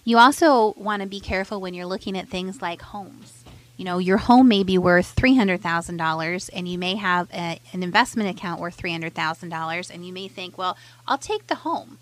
You 0.04 0.18
also 0.18 0.72
want 0.76 1.02
to 1.02 1.08
be 1.08 1.20
careful 1.20 1.60
when 1.60 1.74
you're 1.74 1.86
looking 1.86 2.16
at 2.16 2.28
things 2.28 2.62
like 2.62 2.80
homes 2.80 3.37
you 3.78 3.84
know, 3.84 3.98
your 3.98 4.18
home 4.18 4.48
may 4.48 4.64
be 4.64 4.76
worth 4.76 5.14
$300,000 5.16 6.50
and 6.52 6.68
you 6.68 6.76
may 6.76 6.96
have 6.96 7.30
a, 7.32 7.60
an 7.72 7.82
investment 7.82 8.28
account 8.28 8.60
worth 8.60 8.76
$300,000 8.76 9.90
and 9.90 10.04
you 10.04 10.12
may 10.12 10.26
think, 10.26 10.58
well, 10.58 10.76
I'll 11.06 11.16
take 11.16 11.46
the 11.46 11.54
home 11.54 11.98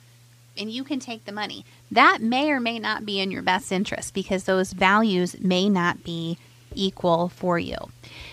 and 0.57 0.73
you 0.73 0.83
can 0.85 0.99
take 0.99 1.27
the 1.27 1.33
money. 1.33 1.67
That 1.91 2.23
may 2.23 2.51
or 2.51 2.61
may 2.61 2.79
not 2.79 3.05
be 3.05 3.21
in 3.21 3.31
your 3.31 3.43
best 3.43 3.71
interest 3.71 4.15
because 4.15 4.45
those 4.45 4.73
values 4.73 5.39
may 5.39 5.69
not 5.69 6.03
be 6.03 6.39
equal 6.75 7.29
for 7.29 7.59
you. 7.59 7.77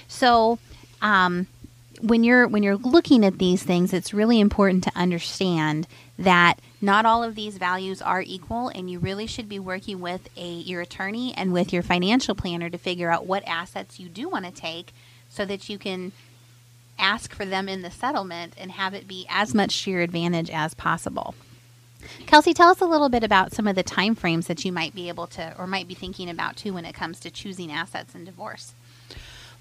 So, 0.07 0.57
um, 1.01 1.47
when 2.01 2.23
you're 2.23 2.47
when 2.47 2.63
you're 2.63 2.77
looking 2.77 3.25
at 3.25 3.37
these 3.37 3.63
things, 3.63 3.93
it's 3.93 4.13
really 4.13 4.39
important 4.39 4.83
to 4.85 4.91
understand 4.95 5.87
that 6.17 6.55
not 6.83 7.05
all 7.05 7.23
of 7.23 7.33
these 7.33 7.57
values 7.57 8.01
are 8.01 8.21
equal, 8.21 8.67
and 8.67 8.91
you 8.91 8.99
really 8.99 9.25
should 9.25 9.47
be 9.47 9.57
working 9.57 10.01
with 10.01 10.27
a 10.35 10.49
your 10.49 10.81
attorney 10.81 11.33
and 11.35 11.53
with 11.53 11.71
your 11.71 11.81
financial 11.81 12.35
planner 12.35 12.69
to 12.69 12.77
figure 12.77 13.09
out 13.09 13.25
what 13.25 13.47
assets 13.47 14.01
you 14.01 14.09
do 14.09 14.27
want 14.27 14.45
to 14.45 14.51
take, 14.51 14.93
so 15.29 15.45
that 15.45 15.69
you 15.69 15.79
can 15.79 16.11
ask 16.99 17.33
for 17.33 17.45
them 17.45 17.69
in 17.69 17.81
the 17.81 17.89
settlement 17.89 18.53
and 18.57 18.73
have 18.73 18.93
it 18.93 19.07
be 19.07 19.25
as 19.29 19.55
much 19.55 19.83
to 19.83 19.91
your 19.91 20.01
advantage 20.01 20.49
as 20.49 20.73
possible. 20.73 21.33
Kelsey, 22.25 22.53
tell 22.53 22.69
us 22.69 22.81
a 22.81 22.85
little 22.85 23.09
bit 23.09 23.23
about 23.23 23.53
some 23.53 23.65
of 23.65 23.75
the 23.75 23.83
time 23.83 24.13
frames 24.13 24.47
that 24.47 24.65
you 24.65 24.71
might 24.73 24.93
be 24.93 25.07
able 25.07 25.27
to 25.27 25.55
or 25.57 25.65
might 25.65 25.87
be 25.87 25.93
thinking 25.93 26.29
about 26.29 26.57
too 26.57 26.73
when 26.73 26.85
it 26.85 26.93
comes 26.93 27.19
to 27.21 27.31
choosing 27.31 27.71
assets 27.71 28.13
in 28.13 28.25
divorce. 28.25 28.73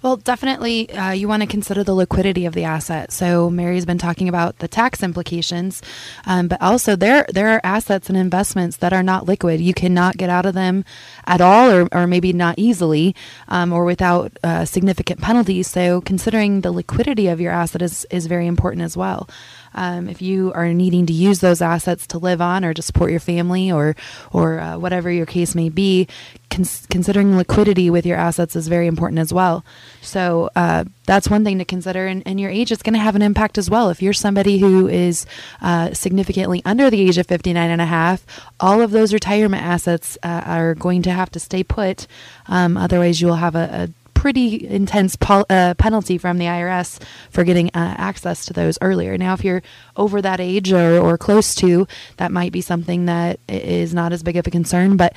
Well, 0.02 0.16
definitely, 0.16 0.90
uh, 0.90 1.12
you 1.12 1.28
want 1.28 1.42
to 1.44 1.48
consider 1.48 1.84
the 1.84 1.94
liquidity 1.94 2.44
of 2.44 2.54
the 2.54 2.64
asset. 2.64 3.12
So 3.12 3.48
Mary's 3.48 3.86
been 3.86 3.98
talking 3.98 4.28
about 4.28 4.58
the 4.58 4.66
tax 4.66 5.00
implications, 5.00 5.80
um, 6.26 6.48
but 6.48 6.60
also 6.60 6.96
there 6.96 7.24
there 7.32 7.50
are 7.50 7.60
assets 7.62 8.08
and 8.08 8.18
investments 8.18 8.78
that 8.78 8.92
are 8.92 9.04
not 9.04 9.26
liquid. 9.26 9.60
You 9.60 9.72
cannot 9.72 10.16
get 10.16 10.28
out 10.28 10.44
of 10.44 10.54
them 10.54 10.84
at 11.24 11.40
all, 11.40 11.70
or, 11.70 11.88
or 11.92 12.08
maybe 12.08 12.32
not 12.32 12.58
easily, 12.58 13.14
um, 13.46 13.72
or 13.72 13.84
without 13.84 14.36
uh, 14.42 14.64
significant 14.64 15.20
penalties. 15.20 15.68
So 15.68 16.00
considering 16.00 16.62
the 16.62 16.72
liquidity 16.72 17.28
of 17.28 17.40
your 17.40 17.52
asset 17.52 17.80
is 17.80 18.04
is 18.10 18.26
very 18.26 18.48
important 18.48 18.82
as 18.82 18.96
well. 18.96 19.28
Um, 19.74 20.08
if 20.08 20.22
you 20.22 20.52
are 20.54 20.72
needing 20.72 21.06
to 21.06 21.12
use 21.12 21.40
those 21.40 21.62
assets 21.62 22.06
to 22.08 22.18
live 22.18 22.40
on 22.40 22.64
or 22.64 22.74
to 22.74 22.82
support 22.82 23.10
your 23.10 23.20
family 23.20 23.70
or 23.70 23.96
or 24.30 24.60
uh, 24.60 24.78
whatever 24.78 25.10
your 25.10 25.26
case 25.26 25.54
may 25.54 25.68
be, 25.68 26.08
cons- 26.52 26.86
considering 26.90 27.36
liquidity 27.36 27.90
with 27.90 28.06
your 28.06 28.16
assets 28.16 28.54
is 28.54 28.68
very 28.68 28.86
important 28.86 29.18
as 29.18 29.32
well. 29.32 29.64
So 30.00 30.50
uh, 30.54 30.84
that's 31.04 31.28
one 31.28 31.44
thing 31.44 31.58
to 31.58 31.64
consider. 31.64 32.06
And, 32.06 32.22
and 32.26 32.40
your 32.40 32.50
age 32.50 32.70
is 32.70 32.82
going 32.82 32.94
to 32.94 33.00
have 33.00 33.16
an 33.16 33.22
impact 33.22 33.58
as 33.58 33.68
well. 33.68 33.90
If 33.90 34.02
you're 34.02 34.12
somebody 34.12 34.58
who 34.58 34.88
is 34.88 35.26
uh, 35.60 35.94
significantly 35.94 36.62
under 36.64 36.90
the 36.90 37.00
age 37.00 37.18
of 37.18 37.26
59 37.26 37.70
and 37.70 37.80
a 37.80 37.86
half, 37.86 38.24
all 38.60 38.80
of 38.80 38.90
those 38.90 39.12
retirement 39.12 39.62
assets 39.62 40.18
uh, 40.22 40.42
are 40.44 40.74
going 40.74 41.02
to 41.02 41.10
have 41.10 41.30
to 41.30 41.40
stay 41.40 41.62
put. 41.64 42.06
Um, 42.46 42.76
otherwise, 42.76 43.20
you 43.20 43.26
will 43.26 43.36
have 43.36 43.54
a, 43.54 43.88
a 43.88 44.01
pretty 44.22 44.68
intense 44.68 45.16
pol- 45.16 45.44
uh, 45.50 45.74
penalty 45.74 46.16
from 46.16 46.38
the 46.38 46.44
IRS 46.44 47.02
for 47.30 47.42
getting 47.42 47.66
uh, 47.70 47.96
access 47.98 48.44
to 48.46 48.52
those 48.52 48.78
earlier. 48.80 49.18
Now, 49.18 49.34
if 49.34 49.42
you're 49.42 49.64
over 49.96 50.22
that 50.22 50.38
age 50.38 50.72
or, 50.72 51.00
or 51.00 51.18
close 51.18 51.56
to, 51.56 51.88
that 52.18 52.30
might 52.30 52.52
be 52.52 52.60
something 52.60 53.06
that 53.06 53.40
is 53.48 53.92
not 53.92 54.12
as 54.12 54.22
big 54.22 54.36
of 54.36 54.46
a 54.46 54.50
concern. 54.52 54.96
But 54.96 55.16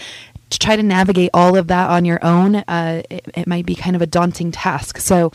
to 0.49 0.57
try 0.57 0.75
to 0.75 0.81
navigate 0.81 1.29
all 1.35 1.55
of 1.55 1.67
that 1.67 1.91
on 1.91 2.03
your 2.03 2.17
own, 2.25 2.55
uh, 2.55 3.03
it, 3.11 3.27
it 3.35 3.45
might 3.45 3.67
be 3.67 3.75
kind 3.75 3.95
of 3.95 4.01
a 4.01 4.07
daunting 4.07 4.51
task. 4.51 4.97
So, 4.97 5.31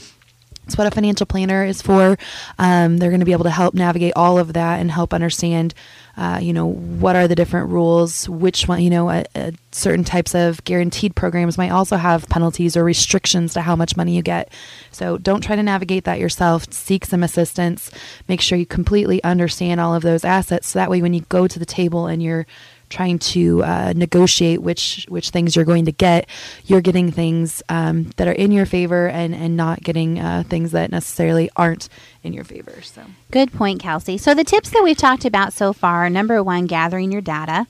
what 0.76 0.86
a 0.86 0.90
financial 0.90 1.26
planner 1.26 1.64
is 1.64 1.82
for. 1.82 2.18
Um, 2.58 2.98
they're 2.98 3.10
going 3.10 3.20
to 3.20 3.26
be 3.26 3.32
able 3.32 3.44
to 3.44 3.50
help 3.50 3.74
navigate 3.74 4.12
all 4.16 4.38
of 4.38 4.52
that 4.54 4.80
and 4.80 4.90
help 4.90 5.12
understand, 5.14 5.74
uh, 6.16 6.38
you 6.40 6.52
know, 6.52 6.66
what 6.66 7.16
are 7.16 7.28
the 7.28 7.34
different 7.34 7.70
rules, 7.70 8.28
which 8.28 8.68
one, 8.68 8.82
you 8.82 8.90
know, 8.90 9.10
a, 9.10 9.24
a 9.34 9.52
certain 9.72 10.04
types 10.04 10.34
of 10.34 10.62
guaranteed 10.64 11.14
programs 11.14 11.56
might 11.56 11.70
also 11.70 11.96
have 11.96 12.28
penalties 12.28 12.76
or 12.76 12.84
restrictions 12.84 13.54
to 13.54 13.60
how 13.60 13.76
much 13.76 13.96
money 13.96 14.16
you 14.16 14.22
get. 14.22 14.52
So 14.90 15.18
don't 15.18 15.42
try 15.42 15.56
to 15.56 15.62
navigate 15.62 16.04
that 16.04 16.18
yourself. 16.18 16.72
Seek 16.72 17.04
some 17.04 17.22
assistance. 17.22 17.90
Make 18.28 18.40
sure 18.40 18.58
you 18.58 18.66
completely 18.66 19.22
understand 19.22 19.80
all 19.80 19.94
of 19.94 20.02
those 20.02 20.24
assets. 20.24 20.68
So 20.68 20.78
that 20.78 20.90
way, 20.90 21.02
when 21.02 21.14
you 21.14 21.22
go 21.28 21.46
to 21.46 21.58
the 21.58 21.66
table 21.66 22.06
and 22.06 22.22
you're 22.22 22.46
trying 22.90 23.18
to 23.18 23.62
uh, 23.64 23.92
negotiate 23.97 24.61
which 24.61 25.06
which 25.09 25.30
things 25.30 25.56
you're 25.56 25.64
going 25.64 25.87
to 25.87 25.92
get, 25.92 26.28
you're 26.66 26.82
getting 26.82 27.11
things 27.11 27.62
um, 27.68 28.11
that 28.16 28.28
are 28.28 28.32
in 28.32 28.52
your 28.52 28.66
favor 28.66 29.09
and 29.09 29.35
and 29.35 29.56
not 29.56 29.82
getting 29.82 30.18
uh, 30.18 30.42
things 30.47 30.73
that 30.73 30.90
necessarily 30.90 31.49
aren't 31.56 31.88
in 32.23 32.35
your 32.35 32.44
favor. 32.44 32.82
So 32.82 33.02
good 33.30 33.52
point, 33.52 33.80
Kelsey. 33.80 34.18
So 34.18 34.35
the 34.35 34.44
tips 34.44 34.70
that 34.70 34.82
we've 34.85 34.97
talked 34.97 35.25
about 35.25 35.54
so 35.54 35.73
far: 35.73 36.11
number 36.11 36.42
one, 36.42 36.66
gathering 36.66 37.11
your 37.11 37.23
data. 37.23 37.66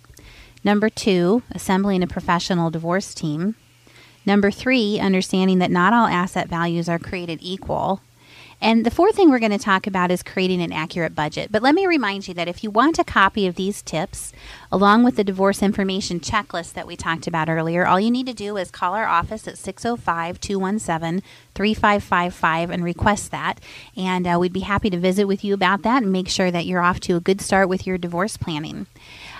Number 0.64 0.90
two, 0.90 1.42
assembling 1.52 2.02
a 2.02 2.06
professional 2.06 2.70
divorce 2.70 3.14
team. 3.14 3.54
Number 4.26 4.50
three, 4.50 4.98
understanding 5.00 5.58
that 5.60 5.70
not 5.70 5.94
all 5.94 6.06
asset 6.06 6.48
values 6.48 6.88
are 6.88 6.98
created 6.98 7.38
equal. 7.40 8.02
And 8.60 8.84
the 8.84 8.90
fourth 8.90 9.16
thing 9.16 9.30
we're 9.30 9.38
going 9.38 9.50
to 9.52 9.58
talk 9.58 9.86
about 9.86 10.10
is 10.10 10.22
creating 10.22 10.60
an 10.60 10.72
accurate 10.72 11.14
budget. 11.14 11.50
But 11.50 11.62
let 11.62 11.74
me 11.74 11.86
remind 11.86 12.28
you 12.28 12.34
that 12.34 12.48
if 12.48 12.62
you 12.62 12.70
want 12.70 12.98
a 12.98 13.04
copy 13.04 13.46
of 13.46 13.54
these 13.54 13.80
tips, 13.82 14.32
along 14.70 15.02
with 15.02 15.16
the 15.16 15.24
divorce 15.24 15.62
information 15.62 16.20
checklist 16.20 16.74
that 16.74 16.86
we 16.86 16.96
talked 16.96 17.26
about 17.26 17.48
earlier, 17.48 17.86
all 17.86 17.98
you 17.98 18.10
need 18.10 18.26
to 18.26 18.34
do 18.34 18.56
is 18.56 18.70
call 18.70 18.94
our 18.94 19.06
office 19.06 19.48
at 19.48 19.58
605 19.58 20.40
217 20.40 21.22
3555 21.54 22.70
and 22.70 22.84
request 22.84 23.30
that. 23.30 23.60
And 23.96 24.26
uh, 24.26 24.36
we'd 24.38 24.52
be 24.52 24.60
happy 24.60 24.90
to 24.90 24.98
visit 24.98 25.26
with 25.26 25.42
you 25.42 25.54
about 25.54 25.82
that 25.82 26.02
and 26.02 26.12
make 26.12 26.28
sure 26.28 26.50
that 26.50 26.66
you're 26.66 26.82
off 26.82 27.00
to 27.00 27.16
a 27.16 27.20
good 27.20 27.40
start 27.40 27.68
with 27.68 27.86
your 27.86 27.98
divorce 27.98 28.36
planning. 28.36 28.86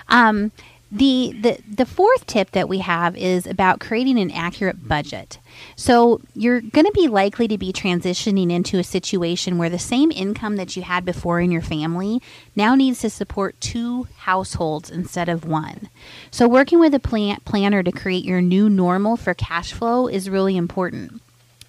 Um, 0.09 0.51
The, 0.93 1.33
the 1.39 1.57
the 1.65 1.85
fourth 1.85 2.27
tip 2.27 2.51
that 2.51 2.67
we 2.67 2.79
have 2.79 3.15
is 3.15 3.47
about 3.47 3.79
creating 3.79 4.19
an 4.19 4.29
accurate 4.29 4.89
budget. 4.89 5.39
So 5.77 6.19
you're 6.35 6.59
going 6.59 6.85
to 6.85 6.91
be 6.93 7.07
likely 7.07 7.47
to 7.47 7.57
be 7.57 7.71
transitioning 7.71 8.51
into 8.51 8.77
a 8.77 8.83
situation 8.83 9.57
where 9.57 9.69
the 9.69 9.79
same 9.79 10.11
income 10.11 10.57
that 10.57 10.75
you 10.75 10.83
had 10.83 11.05
before 11.05 11.39
in 11.39 11.49
your 11.49 11.61
family 11.61 12.21
now 12.57 12.75
needs 12.75 12.99
to 12.99 13.09
support 13.09 13.59
two 13.61 14.07
households 14.17 14.89
instead 14.89 15.29
of 15.29 15.45
one. 15.45 15.87
So 16.29 16.45
working 16.45 16.79
with 16.79 16.93
a 16.93 16.99
plan- 16.99 17.39
planner 17.45 17.83
to 17.83 17.91
create 17.93 18.25
your 18.25 18.41
new 18.41 18.69
normal 18.69 19.15
for 19.15 19.33
cash 19.33 19.71
flow 19.71 20.07
is 20.07 20.29
really 20.29 20.57
important 20.57 21.21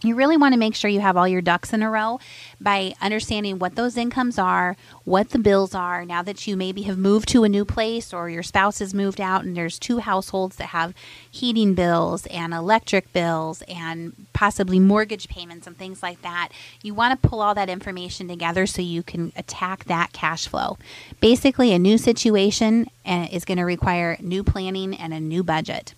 you 0.04 0.14
really 0.14 0.36
want 0.36 0.54
to 0.54 0.58
make 0.58 0.74
sure 0.74 0.90
you 0.90 1.00
have 1.00 1.16
all 1.16 1.28
your 1.28 1.40
ducks 1.40 1.72
in 1.72 1.82
a 1.82 1.90
row 1.90 2.18
by 2.60 2.94
understanding 3.00 3.58
what 3.58 3.76
those 3.76 3.96
incomes 3.96 4.38
are, 4.38 4.76
what 5.04 5.30
the 5.30 5.38
bills 5.38 5.74
are. 5.74 6.04
Now 6.04 6.22
that 6.22 6.46
you 6.46 6.56
maybe 6.56 6.82
have 6.82 6.98
moved 6.98 7.28
to 7.28 7.44
a 7.44 7.48
new 7.48 7.64
place 7.64 8.12
or 8.12 8.28
your 8.28 8.42
spouse 8.42 8.78
has 8.78 8.94
moved 8.94 9.20
out 9.20 9.44
and 9.44 9.56
there's 9.56 9.78
two 9.78 9.98
households 9.98 10.56
that 10.56 10.68
have 10.68 10.94
heating 11.30 11.74
bills 11.74 12.26
and 12.26 12.52
electric 12.52 13.12
bills 13.12 13.62
and 13.68 14.26
possibly 14.32 14.78
mortgage 14.78 15.28
payments 15.28 15.66
and 15.66 15.76
things 15.76 16.02
like 16.02 16.22
that, 16.22 16.48
you 16.82 16.94
want 16.94 17.20
to 17.20 17.28
pull 17.28 17.40
all 17.40 17.54
that 17.54 17.68
information 17.68 18.28
together 18.28 18.66
so 18.66 18.82
you 18.82 19.02
can 19.02 19.32
attack 19.36 19.84
that 19.84 20.12
cash 20.12 20.46
flow. 20.48 20.78
Basically, 21.20 21.72
a 21.72 21.78
new 21.78 21.98
situation 21.98 22.88
uh, 23.04 23.28
is 23.30 23.44
going 23.44 23.58
to 23.58 23.64
require 23.64 24.16
new 24.20 24.42
planning 24.44 24.94
and 24.94 25.12
a 25.12 25.20
new 25.20 25.42
budget. 25.42 25.94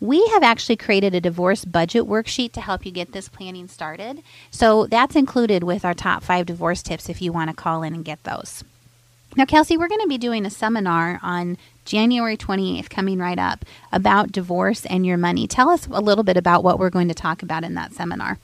We 0.00 0.26
have 0.28 0.42
actually 0.42 0.76
created 0.76 1.14
a 1.14 1.20
divorce 1.20 1.64
budget 1.64 2.04
worksheet 2.04 2.52
to 2.52 2.60
help 2.60 2.84
you 2.84 2.92
get 2.92 3.12
this 3.12 3.28
planning 3.28 3.66
started. 3.66 4.22
So 4.50 4.86
that's 4.86 5.16
included 5.16 5.64
with 5.64 5.84
our 5.84 5.94
top 5.94 6.22
five 6.22 6.46
divorce 6.46 6.82
tips 6.82 7.08
if 7.08 7.22
you 7.22 7.32
want 7.32 7.50
to 7.50 7.56
call 7.56 7.82
in 7.82 7.94
and 7.94 8.04
get 8.04 8.22
those. 8.24 8.62
Now, 9.36 9.44
Kelsey, 9.44 9.76
we're 9.76 9.88
going 9.88 10.00
to 10.00 10.08
be 10.08 10.18
doing 10.18 10.46
a 10.46 10.50
seminar 10.50 11.20
on 11.22 11.58
January 11.84 12.36
28th, 12.36 12.88
coming 12.88 13.18
right 13.18 13.38
up, 13.38 13.64
about 13.92 14.32
divorce 14.32 14.86
and 14.86 15.06
your 15.06 15.18
money. 15.18 15.46
Tell 15.46 15.70
us 15.70 15.86
a 15.90 16.00
little 16.00 16.24
bit 16.24 16.36
about 16.36 16.64
what 16.64 16.78
we're 16.78 16.90
going 16.90 17.08
to 17.08 17.14
talk 17.14 17.42
about 17.42 17.64
in 17.64 17.74
that 17.74 17.92
seminar. 17.92 18.38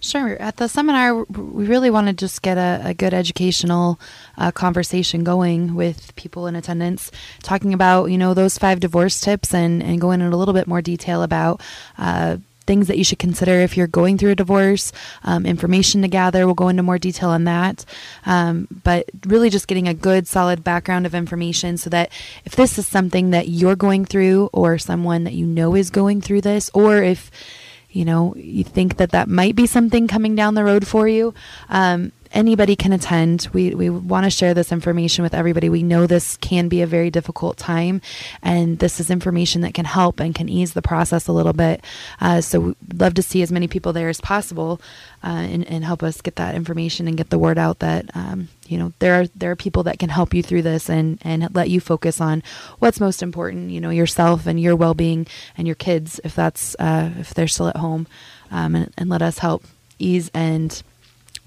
Sure. 0.00 0.40
At 0.40 0.58
the 0.58 0.68
seminar, 0.68 1.24
we 1.24 1.66
really 1.66 1.90
want 1.90 2.06
to 2.06 2.12
just 2.12 2.40
get 2.42 2.56
a, 2.56 2.80
a 2.84 2.94
good 2.94 3.12
educational 3.12 3.98
uh, 4.36 4.52
conversation 4.52 5.24
going 5.24 5.74
with 5.74 6.14
people 6.14 6.46
in 6.46 6.54
attendance, 6.54 7.10
talking 7.42 7.74
about 7.74 8.06
you 8.06 8.18
know 8.18 8.32
those 8.32 8.58
five 8.58 8.78
divorce 8.78 9.20
tips 9.20 9.52
and 9.52 9.82
and 9.82 10.00
going 10.00 10.20
in 10.20 10.32
a 10.32 10.36
little 10.36 10.54
bit 10.54 10.68
more 10.68 10.82
detail 10.82 11.22
about. 11.22 11.60
Uh, 11.96 12.36
things 12.68 12.86
that 12.88 12.98
you 12.98 13.04
should 13.04 13.18
consider 13.18 13.60
if 13.60 13.78
you're 13.78 13.86
going 13.86 14.18
through 14.18 14.32
a 14.32 14.36
divorce, 14.36 14.92
um, 15.24 15.46
information 15.46 16.02
to 16.02 16.08
gather. 16.08 16.44
We'll 16.44 16.54
go 16.54 16.68
into 16.68 16.82
more 16.82 16.98
detail 16.98 17.30
on 17.30 17.44
that. 17.44 17.86
Um, 18.26 18.68
but 18.84 19.08
really, 19.26 19.48
just 19.48 19.66
getting 19.66 19.88
a 19.88 19.94
good, 19.94 20.28
solid 20.28 20.62
background 20.62 21.06
of 21.06 21.14
information 21.14 21.78
so 21.78 21.88
that 21.90 22.12
if 22.44 22.54
this 22.54 22.78
is 22.78 22.86
something 22.86 23.30
that 23.30 23.48
you're 23.48 23.74
going 23.74 24.04
through, 24.04 24.50
or 24.52 24.78
someone 24.78 25.24
that 25.24 25.32
you 25.32 25.46
know 25.46 25.74
is 25.74 25.90
going 25.90 26.20
through 26.20 26.42
this, 26.42 26.70
or 26.74 27.02
if 27.02 27.30
you 27.98 28.04
know, 28.04 28.32
you 28.36 28.62
think 28.62 28.96
that 28.98 29.10
that 29.10 29.28
might 29.28 29.56
be 29.56 29.66
something 29.66 30.06
coming 30.06 30.36
down 30.36 30.54
the 30.54 30.62
road 30.62 30.86
for 30.86 31.08
you, 31.08 31.34
um, 31.68 32.12
anybody 32.32 32.76
can 32.76 32.92
attend. 32.92 33.48
We, 33.52 33.74
we 33.74 33.90
want 33.90 34.24
to 34.24 34.30
share 34.30 34.54
this 34.54 34.72
information 34.72 35.22
with 35.22 35.34
everybody. 35.34 35.68
We 35.68 35.82
know 35.82 36.06
this 36.06 36.36
can 36.36 36.68
be 36.68 36.82
a 36.82 36.86
very 36.86 37.10
difficult 37.10 37.56
time, 37.56 38.00
and 38.42 38.78
this 38.78 39.00
is 39.00 39.10
information 39.10 39.62
that 39.62 39.74
can 39.74 39.84
help 39.84 40.20
and 40.20 40.34
can 40.34 40.48
ease 40.48 40.72
the 40.72 40.82
process 40.82 41.26
a 41.26 41.32
little 41.32 41.52
bit. 41.52 41.84
Uh, 42.20 42.40
so 42.40 42.60
we'd 42.60 43.00
love 43.00 43.14
to 43.14 43.22
see 43.22 43.42
as 43.42 43.52
many 43.52 43.68
people 43.68 43.92
there 43.92 44.08
as 44.08 44.20
possible 44.20 44.80
uh, 45.22 45.28
and, 45.28 45.66
and 45.66 45.84
help 45.84 46.02
us 46.02 46.20
get 46.20 46.36
that 46.36 46.54
information 46.54 47.08
and 47.08 47.16
get 47.16 47.30
the 47.30 47.38
word 47.38 47.58
out 47.58 47.80
that 47.80 48.08
um, 48.14 48.48
you 48.66 48.78
know 48.78 48.92
there 49.00 49.20
are 49.20 49.26
there 49.34 49.50
are 49.50 49.56
people 49.56 49.82
that 49.82 49.98
can 49.98 50.10
help 50.10 50.32
you 50.32 50.42
through 50.42 50.62
this 50.62 50.88
and 50.88 51.18
and 51.22 51.54
let 51.54 51.70
you 51.70 51.80
focus 51.80 52.20
on 52.20 52.42
what's 52.78 53.00
most 53.00 53.22
important. 53.22 53.70
You 53.70 53.80
know 53.80 53.90
yourself 53.90 54.46
and 54.46 54.60
your 54.60 54.76
well 54.76 54.94
being 54.94 55.26
and 55.56 55.66
your 55.66 55.74
kids 55.74 56.20
if 56.24 56.34
that's 56.34 56.76
uh, 56.78 57.10
if 57.18 57.34
they're 57.34 57.48
still 57.48 57.68
at 57.68 57.76
home, 57.76 58.06
um, 58.50 58.74
and, 58.74 58.92
and 58.96 59.10
let 59.10 59.22
us 59.22 59.38
help 59.38 59.64
ease 59.98 60.30
and 60.32 60.82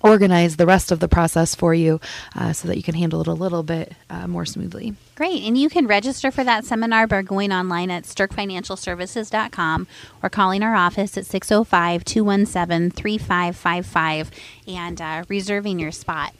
organize 0.03 0.58
the 0.58 0.65
rest 0.65 0.91
of 0.91 1.00
the 1.00 1.08
process 1.08 1.55
for 1.55 1.74
you 1.74 2.00
uh, 2.36 2.53
so 2.53 2.67
that 2.67 2.77
you 2.77 2.84
can 2.84 2.96
handle 2.96 3.22
it 3.22 3.27
a 3.27 3.34
little 3.34 3.63
bit 3.63 3.93
uh, 4.10 4.27
more 4.27 4.46
smoothly. 4.46 4.96
Great. 5.15 5.43
And 5.43 5.58
you 5.58 5.70
can 5.70 5.88
register 5.88 6.31
for 6.31 6.43
that 6.43 6.65
seminar 6.65 7.08
by 7.08 7.22
going 7.22 7.51
online 7.51 7.91
at 7.91 8.03
stirkfinancialservices.com 8.03 9.88
or 10.24 10.29
calling 10.29 10.63
our 10.63 10.75
office 10.75 11.17
at 11.17 11.25
605 11.25 12.03
217 12.03 12.91
3555 12.91 14.32
and 14.67 15.02
uh, 15.02 15.23
reserving 15.28 15.80
your 15.80 15.91
spot. 15.91 16.34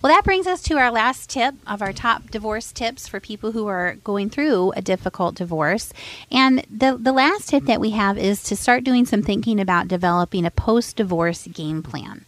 Well, 0.00 0.12
that 0.12 0.24
brings 0.24 0.46
us 0.46 0.62
to 0.62 0.78
our 0.78 0.90
last 0.90 1.30
tip 1.30 1.54
of 1.66 1.82
our 1.82 1.92
top 1.92 2.30
divorce 2.30 2.72
tips 2.72 3.08
for 3.08 3.20
people 3.20 3.52
who 3.52 3.66
are 3.66 3.96
going 4.04 4.30
through 4.30 4.72
a 4.72 4.82
difficult 4.82 5.34
divorce. 5.34 5.92
And 6.30 6.64
the, 6.70 6.96
the 6.98 7.12
last 7.12 7.48
tip 7.48 7.64
that 7.64 7.80
we 7.80 7.90
have 7.90 8.16
is 8.16 8.42
to 8.44 8.56
start 8.56 8.84
doing 8.84 9.06
some 9.06 9.22
thinking 9.22 9.60
about 9.60 9.88
developing 9.88 10.44
a 10.44 10.50
post 10.50 10.96
divorce 10.96 11.46
game 11.46 11.82
plan. 11.82 12.24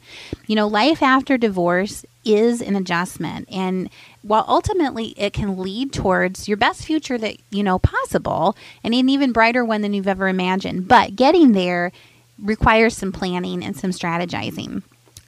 You 0.46 0.56
know, 0.56 0.66
life 0.66 1.02
after 1.02 1.38
divorce 1.38 2.04
is 2.24 2.60
an 2.60 2.76
adjustment 2.76 3.48
and 3.50 3.88
while 4.22 4.44
ultimately 4.46 5.14
it 5.16 5.32
can 5.32 5.58
lead 5.58 5.92
towards 5.92 6.48
your 6.48 6.56
best 6.56 6.84
future 6.84 7.16
that 7.16 7.36
you 7.50 7.62
know 7.62 7.78
possible 7.78 8.54
and 8.84 8.92
an 8.94 9.08
even 9.08 9.32
brighter 9.32 9.64
one 9.64 9.80
than 9.80 9.94
you've 9.94 10.06
ever 10.06 10.28
imagined 10.28 10.86
but 10.86 11.16
getting 11.16 11.52
there 11.52 11.90
requires 12.38 12.94
some 12.94 13.10
planning 13.10 13.64
and 13.64 13.74
some 13.74 13.90
strategizing 13.90 14.82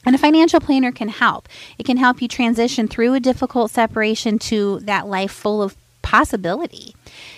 and 0.05 0.15
a 0.15 0.19
financial 0.19 0.61
planner 0.61 0.93
can 0.93 1.09
help. 1.09 1.49
It 1.79 1.87
can 1.87 1.97
help 1.97 2.21
you 2.21 2.29
transition 2.29 2.89
through 2.89 3.15
a 3.15 3.21
difficult 3.21 3.71
separation 3.71 4.39
to 4.41 4.81
that 4.81 5.07
life 5.07 5.33
full 5.33 5.63
of 5.63 5.77
possibility. 6.03 6.95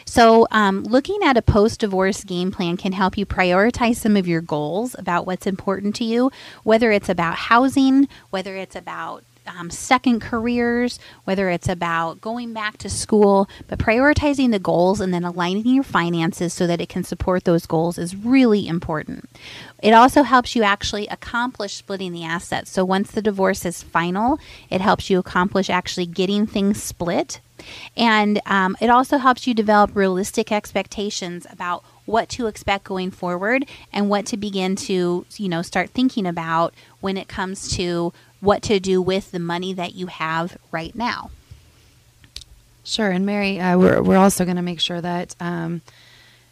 So, 0.07 0.46
um, 0.50 0.85
looking 0.85 1.18
at 1.22 1.37
a 1.37 1.42
post 1.42 1.81
divorce 1.81 2.24
game 2.24 2.50
plan 2.50 2.77
can 2.77 2.92
help 2.92 3.16
you 3.16 3.27
prioritize 3.27 3.96
some 3.96 4.16
of 4.16 4.27
your 4.27 4.40
goals 4.40 4.96
about 4.98 5.27
what's 5.27 5.46
important 5.46 5.94
to 5.96 6.05
you, 6.05 6.31
whether 6.62 6.90
it's 6.90 7.09
about 7.09 7.37
housing, 7.37 8.09
whether 8.31 8.57
it's 8.57 8.74
about 8.74 9.24
um, 9.46 9.70
second 9.70 10.20
careers, 10.20 10.98
whether 11.24 11.50
it's 11.50 11.68
about 11.68 12.20
going 12.20 12.52
back 12.52 12.78
to 12.78 12.90
school, 12.90 13.48
but 13.68 13.78
prioritizing 13.78 14.50
the 14.50 14.59
goals 14.59 15.00
and 15.00 15.12
then 15.12 15.24
aligning 15.24 15.66
your 15.66 15.85
finances 15.85 16.52
so 16.52 16.66
that 16.66 16.80
it 16.80 16.88
can 16.88 17.04
support 17.04 17.44
those 17.44 17.66
goals 17.66 17.98
is 17.98 18.16
really 18.16 18.66
important. 18.66 19.28
It 19.83 19.92
also 19.92 20.22
helps 20.22 20.57
you 20.57 20.62
actually 20.62 21.07
accomplish 21.09 21.74
splitting 21.74 22.12
the 22.12 22.24
assets. 22.24 22.70
So 22.70 22.85
once 22.85 23.11
the 23.11 23.22
divorce 23.22 23.64
is 23.64 23.83
final, 23.83 24.38
it 24.70 24.80
helps 24.80 25.11
you 25.11 25.18
accomplish 25.18 25.68
actually 25.68 26.07
getting 26.07 26.46
things 26.46 26.83
split. 26.83 27.40
And 27.96 28.40
um, 28.46 28.76
it 28.80 28.90
also 28.90 29.18
helps 29.18 29.46
you 29.46 29.54
develop 29.54 29.94
realistic 29.94 30.50
expectations 30.50 31.46
about 31.50 31.85
what 32.07 32.28
to 32.30 32.46
expect 32.46 32.85
going 32.85 33.11
forward 33.11 33.64
and 33.92 34.11
what 34.11 34.26
to 34.26 34.37
begin 34.37 34.76
to, 34.76 35.24
you 35.37 35.48
know, 35.48 35.62
start 35.62 35.90
thinking 35.90 36.26
about 36.26 36.74
when 37.00 37.16
it 37.16 37.28
comes 37.28 37.74
to 37.76 38.12
what 38.44 38.62
to 38.62 38.78
do 38.78 39.00
with 39.02 39.30
the 39.30 39.38
money 39.38 39.72
that 39.72 39.94
you 39.94 40.07
have 40.07 40.57
right 40.70 40.94
now. 40.94 41.30
Sure, 42.85 43.11
and 43.11 43.24
Mary, 43.24 43.59
uh, 43.59 43.78
we're 43.78 44.02
we're 44.02 44.18
also 44.18 44.44
going 44.44 44.57
to 44.57 44.62
make 44.62 44.80
sure 44.80 45.00
that 45.00 45.35
um, 45.40 45.80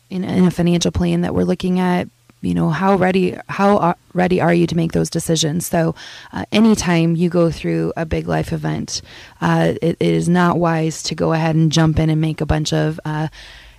in, 0.08 0.24
in 0.24 0.44
a 0.44 0.50
financial 0.50 0.90
plan 0.90 1.20
that 1.20 1.34
we're 1.34 1.44
looking 1.44 1.78
at 1.78 2.08
you 2.42 2.54
know 2.54 2.70
how 2.70 2.96
ready 2.96 3.36
how 3.48 3.94
ready 4.12 4.40
are 4.40 4.52
you 4.52 4.66
to 4.66 4.76
make 4.76 4.92
those 4.92 5.08
decisions 5.08 5.66
so 5.66 5.94
uh, 6.32 6.44
anytime 6.52 7.14
you 7.14 7.30
go 7.30 7.50
through 7.50 7.92
a 7.96 8.04
big 8.04 8.26
life 8.26 8.52
event 8.52 9.00
uh, 9.40 9.74
it, 9.80 9.96
it 10.00 10.14
is 10.14 10.28
not 10.28 10.58
wise 10.58 11.02
to 11.04 11.14
go 11.14 11.32
ahead 11.32 11.54
and 11.54 11.72
jump 11.72 11.98
in 11.98 12.10
and 12.10 12.20
make 12.20 12.40
a 12.40 12.46
bunch 12.46 12.72
of 12.72 12.98
uh, 13.04 13.28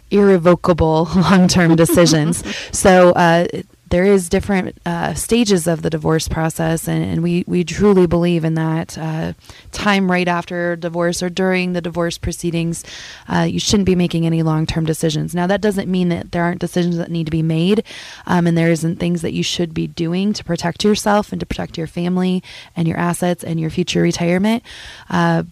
irrevocable 0.10 1.10
long-term 1.16 1.76
decisions 1.76 2.44
so 2.72 3.12
uh, 3.12 3.46
there 3.94 4.06
is 4.06 4.28
different 4.28 4.76
uh, 4.88 5.14
stages 5.14 5.68
of 5.68 5.84
the 5.84 5.90
divorce 5.92 6.28
process, 6.28 6.88
and, 6.88 7.06
and, 7.06 7.22
we, 7.22 7.44
we 7.46 7.64
truly 7.64 8.08
believe 8.08 8.44
in 8.44 8.56
that 8.56 8.98
uh, 8.98 9.34
time 9.72 10.10
right 10.10 10.28
after 10.28 10.76
divorce 10.76 11.22
or 11.22 11.30
during 11.30 11.74
the 11.74 11.82
divorce 11.82 12.18
proceedings. 12.18 12.84
Uh, 13.32 13.42
you 13.48 13.60
shouldn't 13.60 13.86
be 13.86 13.94
making 13.94 14.26
any 14.26 14.42
long 14.42 14.66
term 14.66 14.84
decisions. 14.84 15.36
Now, 15.36 15.46
that 15.46 15.62
doesn't 15.62 15.88
mean 15.88 16.10
that 16.10 16.32
there 16.32 16.42
aren't 16.42 16.60
decisions 16.60 16.98
that 16.98 17.12
need 17.12 17.26
to 17.26 17.32
be 17.32 17.44
made, 17.44 17.84
um, 18.26 18.48
and 18.48 18.58
there 18.58 18.72
isn't 18.72 18.96
things 18.96 19.22
that 19.22 19.34
you 19.34 19.44
should 19.44 19.76
be 19.76 19.86
doing 19.86 20.34
to 20.34 20.44
protect 20.44 20.84
yourself 20.84 21.32
and 21.32 21.40
to 21.40 21.46
protect 21.46 21.78
your 21.78 21.86
family 21.86 22.42
and 22.76 22.88
your 22.88 22.98
assets 22.98 23.44
and 23.44 23.60
your 23.60 23.70
future 23.70 24.02
retirement 24.02 24.64
uh, 25.12 25.44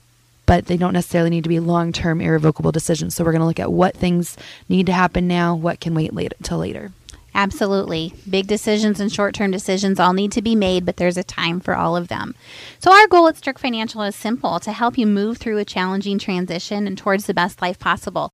but 0.47 0.65
they 0.65 0.77
don't 0.77 0.93
necessarily 0.93 1.29
need 1.29 1.43
to 1.43 1.49
be 1.49 1.59
long 1.59 1.93
term 1.93 2.19
irrevocable 2.19 2.71
decisions. 2.71 3.15
So 3.15 3.23
we're 3.23 3.31
going 3.31 3.41
to 3.41 3.45
look 3.45 3.59
at 3.59 3.71
what 3.71 3.95
things 3.95 4.35
need 4.67 4.87
to 4.87 4.91
happen 4.91 5.27
now, 5.27 5.55
what 5.55 5.79
can 5.79 5.93
wait 5.93 6.13
later, 6.13 6.35
till 6.41 6.57
later. 6.57 6.91
Absolutely. 7.33 8.13
Big 8.29 8.47
decisions 8.47 8.99
and 8.99 9.11
short 9.11 9.33
term 9.33 9.51
decisions 9.51 9.99
all 9.99 10.13
need 10.13 10.31
to 10.33 10.41
be 10.41 10.55
made, 10.55 10.85
but 10.85 10.97
there's 10.97 11.17
a 11.17 11.23
time 11.23 11.59
for 11.59 11.75
all 11.75 11.95
of 11.95 12.07
them. 12.07 12.35
So, 12.79 12.91
our 12.91 13.07
goal 13.07 13.27
at 13.27 13.37
Stirk 13.37 13.59
Financial 13.59 14.01
is 14.01 14.15
simple 14.15 14.59
to 14.59 14.71
help 14.71 14.97
you 14.97 15.07
move 15.07 15.37
through 15.37 15.57
a 15.57 15.65
challenging 15.65 16.19
transition 16.19 16.87
and 16.87 16.97
towards 16.97 17.25
the 17.25 17.33
best 17.33 17.61
life 17.61 17.79
possible. 17.79 18.31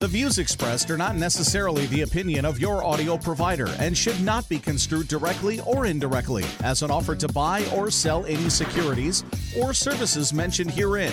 The 0.00 0.06
views 0.06 0.38
expressed 0.38 0.92
are 0.92 0.96
not 0.96 1.16
necessarily 1.16 1.86
the 1.86 2.02
opinion 2.02 2.44
of 2.44 2.60
your 2.60 2.84
audio 2.84 3.16
provider 3.18 3.66
and 3.80 3.98
should 3.98 4.20
not 4.20 4.48
be 4.48 4.60
construed 4.60 5.08
directly 5.08 5.58
or 5.66 5.86
indirectly 5.86 6.44
as 6.62 6.82
an 6.82 6.90
offer 6.92 7.16
to 7.16 7.26
buy 7.26 7.66
or 7.74 7.90
sell 7.90 8.24
any 8.26 8.48
securities 8.48 9.24
or 9.58 9.74
services 9.74 10.32
mentioned 10.32 10.70
herein. 10.70 11.12